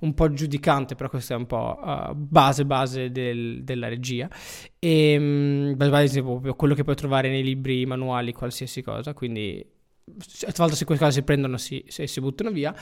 un 0.00 0.12
po' 0.12 0.30
giudicante, 0.34 0.94
però 0.94 1.08
questo 1.08 1.32
è 1.32 1.36
un 1.36 1.46
po' 1.46 1.80
uh, 1.82 2.14
base 2.14 2.66
base 2.66 3.10
del, 3.10 3.64
della 3.64 3.88
regia. 3.88 4.28
E 4.78 5.16
um, 5.16 5.74
base 5.74 6.20
proprio 6.20 6.54
quello 6.54 6.74
che 6.74 6.84
puoi 6.84 6.94
trovare 6.94 7.30
nei 7.30 7.42
libri, 7.42 7.86
manuali, 7.86 8.34
qualsiasi 8.34 8.82
cosa, 8.82 9.14
quindi 9.14 9.64
a 10.44 10.52
volte 10.54 10.74
se 10.76 10.84
queste 10.84 11.02
cose 11.02 11.18
si 11.20 11.22
prendono 11.22 11.56
si, 11.56 11.82
si, 11.88 12.06
si 12.06 12.20
buttano 12.20 12.50
via 12.50 12.74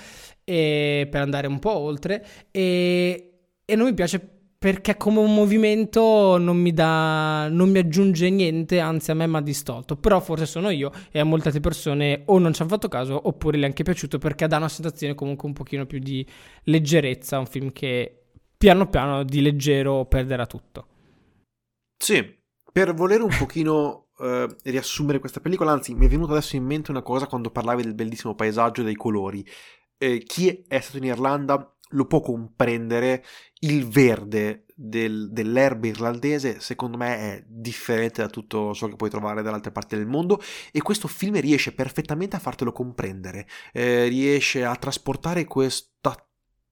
e, 0.43 1.07
per 1.09 1.21
andare 1.21 1.47
un 1.47 1.61
po' 1.61 1.77
oltre. 1.77 2.27
E, 2.51 3.33
e 3.65 3.77
non 3.77 3.87
mi 3.87 3.95
piace 3.95 4.40
perché 4.61 4.99
come 4.99 5.21
un 5.21 5.33
movimento 5.33 6.37
non 6.37 6.59
mi 6.59 6.75
dà 6.75 7.49
non 7.49 7.71
mi 7.71 7.79
aggiunge 7.79 8.29
niente, 8.29 8.79
anzi 8.79 9.11
a 9.11 9.15
me 9.15 9.27
mi 9.27 9.37
ha 9.37 9.41
distolto. 9.41 9.97
Però 9.97 10.21
forse 10.21 10.45
sono 10.45 10.69
io 10.69 10.93
e 11.11 11.19
a 11.19 11.25
molte 11.25 11.47
altre 11.47 11.63
persone 11.63 12.25
o 12.27 12.39
non 12.39 12.53
ci 12.53 12.61
hanno 12.61 12.71
fatto 12.71 12.87
caso 12.87 13.19
oppure 13.27 13.57
le 13.57 13.65
è 13.65 13.67
anche 13.69 13.85
piaciuto 13.85 14.19
perché 14.19 14.47
dà 14.47 14.59
una 14.59 14.69
sensazione 14.69 15.15
comunque 15.15 15.49
un 15.49 15.55
pochino 15.55 15.87
più 15.87 15.99
di 15.99 16.27
leggerezza, 16.65 17.39
un 17.39 17.47
film 17.47 17.73
che 17.73 18.25
piano 18.59 18.87
piano 18.91 19.25
di 19.25 19.41
leggero 19.41 20.05
perderà 20.05 20.45
tutto. 20.45 20.89
Sì, 21.97 22.23
per 22.71 22.93
volere 22.93 23.23
un 23.23 23.35
pochino 23.39 24.09
uh, 24.19 24.45
riassumere 24.65 25.21
questa 25.21 25.41
pellicola, 25.41 25.73
anzi 25.73 25.95
mi 25.95 26.05
è 26.05 26.09
venuta 26.11 26.33
adesso 26.33 26.57
in 26.57 26.67
mente 26.67 26.91
una 26.91 27.01
cosa 27.01 27.27
quando 27.27 27.49
parlavi 27.49 27.83
del 27.83 27.95
bellissimo 27.95 28.35
paesaggio 28.35 28.83
e 28.83 28.85
dei 28.85 28.95
colori. 28.95 29.43
Eh, 29.97 30.19
chi 30.19 30.65
è 30.69 30.81
stato 30.81 30.99
in 30.99 31.05
Irlanda 31.05 31.75
lo 31.91 32.07
può 32.07 32.21
comprendere, 32.21 33.25
il 33.61 33.87
verde 33.87 34.67
del, 34.75 35.31
dell'erba 35.31 35.87
irlandese 35.87 36.61
secondo 36.61 36.97
me 36.97 37.19
è 37.19 37.45
differente 37.47 38.23
da 38.23 38.29
tutto 38.29 38.73
ciò 38.73 38.89
che 38.89 38.97
puoi 38.97 39.11
trovare 39.11 39.43
dall'altre 39.43 39.73
parti 39.73 39.97
del 39.97 40.07
mondo 40.07 40.41
e 40.73 40.81
questo 40.81 41.07
film 41.07 41.39
riesce 41.39 41.73
perfettamente 41.73 42.37
a 42.37 42.39
fartelo 42.39 42.73
comprendere, 42.73 43.47
eh, 43.73 44.07
riesce 44.07 44.65
a 44.65 44.75
trasportare 44.77 45.45
questa 45.45 46.17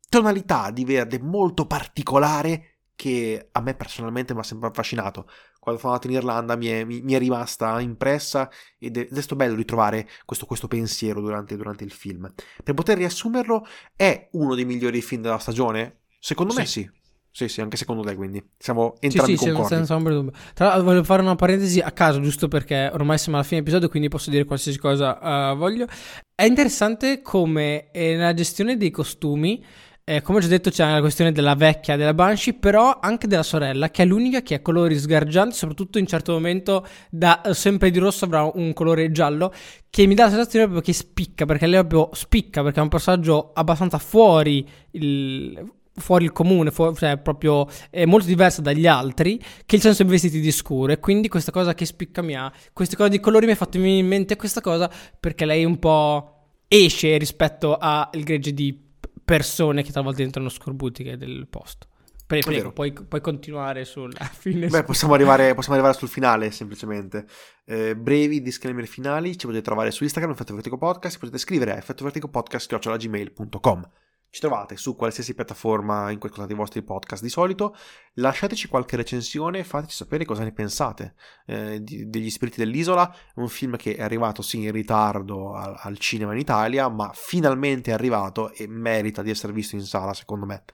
tonalità 0.09 0.71
di 0.71 0.85
verde 0.85 1.19
molto 1.21 1.67
particolare 1.67 2.78
che 2.99 3.51
a 3.53 3.61
me 3.61 3.75
personalmente 3.75 4.35
mi 4.35 4.41
ha 4.41 4.43
sempre 4.43 4.71
affascinato. 4.71 5.31
Quando 5.61 5.81
sono 5.81 5.93
andato 5.93 6.11
in 6.11 6.19
Irlanda 6.19 6.57
mi 6.57 6.67
è, 6.67 6.83
mi, 6.83 7.01
mi 7.01 7.13
è 7.13 7.19
rimasta 7.19 7.79
impressa 7.79 8.51
ed 8.77 8.97
è, 8.97 9.01
ed 9.03 9.17
è 9.17 9.21
stato 9.21 9.37
bello 9.37 9.55
ritrovare 9.55 10.09
questo, 10.25 10.47
questo 10.47 10.67
pensiero 10.67 11.21
durante, 11.21 11.57
durante, 11.57 11.85
il 11.85 11.93
film. 11.93 12.29
Per 12.65 12.75
poter 12.75 12.99
riassumerlo, 12.99 13.65
è 13.95 14.29
uno 14.33 14.57
dei 14.57 14.65
migliori 14.65 15.01
film 15.01 15.23
della 15.23 15.39
stagione? 15.39 16.01
Secondo 16.19 16.53
sì. 16.55 16.59
me 16.59 16.67
sì. 16.67 16.91
Sì, 17.31 17.47
sì, 17.47 17.61
anche 17.61 17.77
secondo 17.77 18.03
te, 18.03 18.17
quindi 18.17 18.43
siamo 18.59 18.97
entrambi 18.99 19.37
sì, 19.37 19.45
sì, 19.45 19.51
concordi. 19.51 19.75
senza 19.77 19.95
ombra 19.95 20.13
dubbio. 20.13 20.33
Tra 20.55 20.67
l'altro 20.67 20.87
voglio 20.87 21.05
fare 21.05 21.23
una 21.23 21.37
parentesi 21.37 21.79
a 21.79 21.93
caso, 21.93 22.21
giusto 22.21 22.49
perché 22.49 22.91
ormai 22.93 23.17
siamo 23.17 23.37
alla 23.37 23.47
fine 23.47 23.61
dell'episodio, 23.61 23.89
quindi 23.89 24.09
posso 24.09 24.31
dire 24.31 24.45
qualsiasi 24.45 24.77
cosa 24.77 25.53
uh, 25.53 25.57
voglio. 25.57 25.87
È 26.35 26.43
interessante 26.43 27.23
come 27.23 27.93
eh, 27.93 28.17
nella 28.17 28.35
gestione 28.35 28.77
dei 28.77 28.91
costumi 28.91 29.65
eh, 30.09 30.23
come 30.23 30.39
ho 30.39 30.41
già 30.41 30.47
detto 30.47 30.71
c'è 30.71 30.91
la 30.91 31.01
questione 31.01 31.33
della 31.33 31.55
vecchia 31.55 31.95
della 31.95 32.15
Banshee, 32.15 32.55
però 32.55 32.99
anche 32.99 33.27
della 33.27 33.43
sorella, 33.43 33.91
che 33.91 34.05
è 34.05 34.07
l'unica 34.07 34.41
che 34.41 34.55
ha 34.55 34.61
colori 34.61 34.99
sgargianti, 34.99 35.55
soprattutto 35.55 35.99
in 35.99 36.07
certo 36.07 36.33
momento 36.33 36.87
da 37.11 37.43
eh, 37.43 37.53
sempre 37.53 37.91
di 37.91 37.99
rosso 37.99 38.25
avrà 38.25 38.51
un 38.55 38.73
colore 38.73 39.13
giallo, 39.13 39.53
che 39.91 40.07
mi 40.07 40.15
dà 40.15 40.25
la 40.25 40.31
sensazione 40.31 40.65
proprio 40.65 40.83
che 40.83 40.95
spicca, 40.95 41.45
perché 41.45 41.67
lei 41.67 41.85
proprio 41.85 42.09
spicca, 42.15 42.63
perché 42.63 42.81
è 42.81 42.83
un 42.83 42.89
personaggio 42.89 43.51
abbastanza 43.53 43.99
fuori 43.99 44.67
il, 44.93 45.73
fuori 45.93 46.25
il 46.25 46.33
comune, 46.33 46.71
fuori, 46.71 46.97
cioè 46.97 47.19
proprio 47.19 47.69
è 47.91 48.07
molto 48.07 48.29
diversa 48.29 48.63
dagli 48.63 48.87
altri, 48.87 49.39
che 49.67 49.77
il 49.77 49.83
senso 49.83 50.07
vestiti 50.07 50.41
di 50.41 50.53
scuro. 50.53 50.91
E 50.91 51.01
quindi 51.01 51.29
questa 51.29 51.53
cosa 51.53 51.75
che 51.75 51.85
spicca 51.85 52.23
mi 52.23 52.35
ha, 52.35 52.51
queste 52.73 52.97
cose 52.97 53.11
di 53.11 53.21
colori 53.21 53.45
mi 53.45 53.53
ha 53.53 53.57
fatto 53.57 53.79
venire 53.79 53.99
in 53.99 54.07
mente 54.07 54.37
questa 54.37 54.63
cosa, 54.63 54.91
perché 55.21 55.45
lei 55.45 55.67
un 55.67 55.79
po' 55.79 56.33
esce 56.67 57.19
rispetto 57.19 57.77
al 57.77 58.09
gregge 58.23 58.55
di 58.55 58.87
persone 59.29 59.83
che 59.83 59.93
talvolta 59.93 60.23
entrano 60.23 60.49
scorbutiche 60.49 61.19
del 61.19 61.47
posto. 61.49 61.87
Pre- 62.27 62.41
prego, 62.41 62.73
puoi, 62.73 62.93
puoi, 62.93 63.21
continuare 63.21 63.85
sulla 63.85 64.25
fine. 64.25 64.69
Beh, 64.69 64.85
possiamo 64.85 65.13
arrivare, 65.15 65.53
possiamo 65.55 65.77
arrivare 65.77 65.97
sul 65.97 66.09
finale, 66.09 66.51
semplicemente. 66.51 67.27
Eh, 67.65 67.95
brevi 67.95 68.43
disclaimer 68.43 68.87
finali, 68.87 69.37
ci 69.37 69.47
potete 69.47 69.65
trovare 69.65 69.91
su 69.91 70.03
Instagram, 70.03 70.33
Effetto 70.33 70.55
Vertigo 70.55 70.79
Podcast, 70.79 71.19
potete 71.19 71.37
scrivere 71.39 71.73
a 71.73 71.77
effettoverticopodcast.gmail.com 71.77 73.91
ci 74.31 74.41
trovate 74.41 74.77
su 74.77 74.95
qualsiasi 74.95 75.35
piattaforma 75.35 76.11
in 76.11 76.19
cui 76.19 76.29
ascoltate 76.29 76.53
i 76.53 76.57
vostri 76.57 76.83
podcast 76.83 77.23
di 77.23 77.29
solito. 77.29 77.75
Lasciateci 78.15 78.69
qualche 78.69 78.97
recensione 78.97 79.61
e 79.61 79.65
fateci 79.65 79.97
sapere 79.97 80.25
cosa 80.25 80.43
ne 80.45 80.53
pensate 80.53 81.15
eh, 81.47 81.83
di, 81.83 82.09
degli 82.09 82.31
Spiriti 82.31 82.59
dell'Isola. 82.59 83.15
Un 83.37 83.49
film 83.49 83.77
che 83.77 83.97
è 83.97 84.03
arrivato 84.03 84.43
sì 84.43 84.63
in 84.63 84.73
ritardo 84.73 85.55
al, 85.55 85.75
al, 85.79 85.99
cinema 85.99 86.33
in 86.33 86.39
Italia, 86.39 86.89
ma 86.89 87.11
finalmente 87.15 87.91
è 87.91 87.95
arrivato 87.95 88.53
e 88.53 88.67
merita 88.67 89.23
di 89.23 89.31
essere 89.31 89.53
visto 89.53 89.77
in 89.77 89.83
sala, 89.83 90.13
secondo 90.13 90.45
me. 90.45 90.65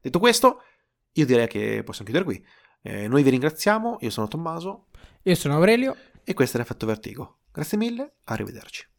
Detto 0.00 0.18
questo, 0.18 0.62
io 1.12 1.26
direi 1.26 1.48
che 1.48 1.82
possiamo 1.84 2.10
chiudere 2.10 2.24
qui. 2.24 2.44
Eh, 2.82 3.08
noi 3.08 3.22
vi 3.22 3.30
ringraziamo, 3.30 3.98
io 4.00 4.10
sono 4.10 4.26
Tommaso. 4.26 4.86
Io 5.22 5.34
sono 5.34 5.54
Aurelio. 5.54 5.96
E 6.24 6.34
questo 6.34 6.56
è 6.56 6.60
l'effetto 6.60 6.86
Vertigo. 6.86 7.40
Grazie 7.52 7.76
mille, 7.76 8.14
arrivederci. 8.24 8.91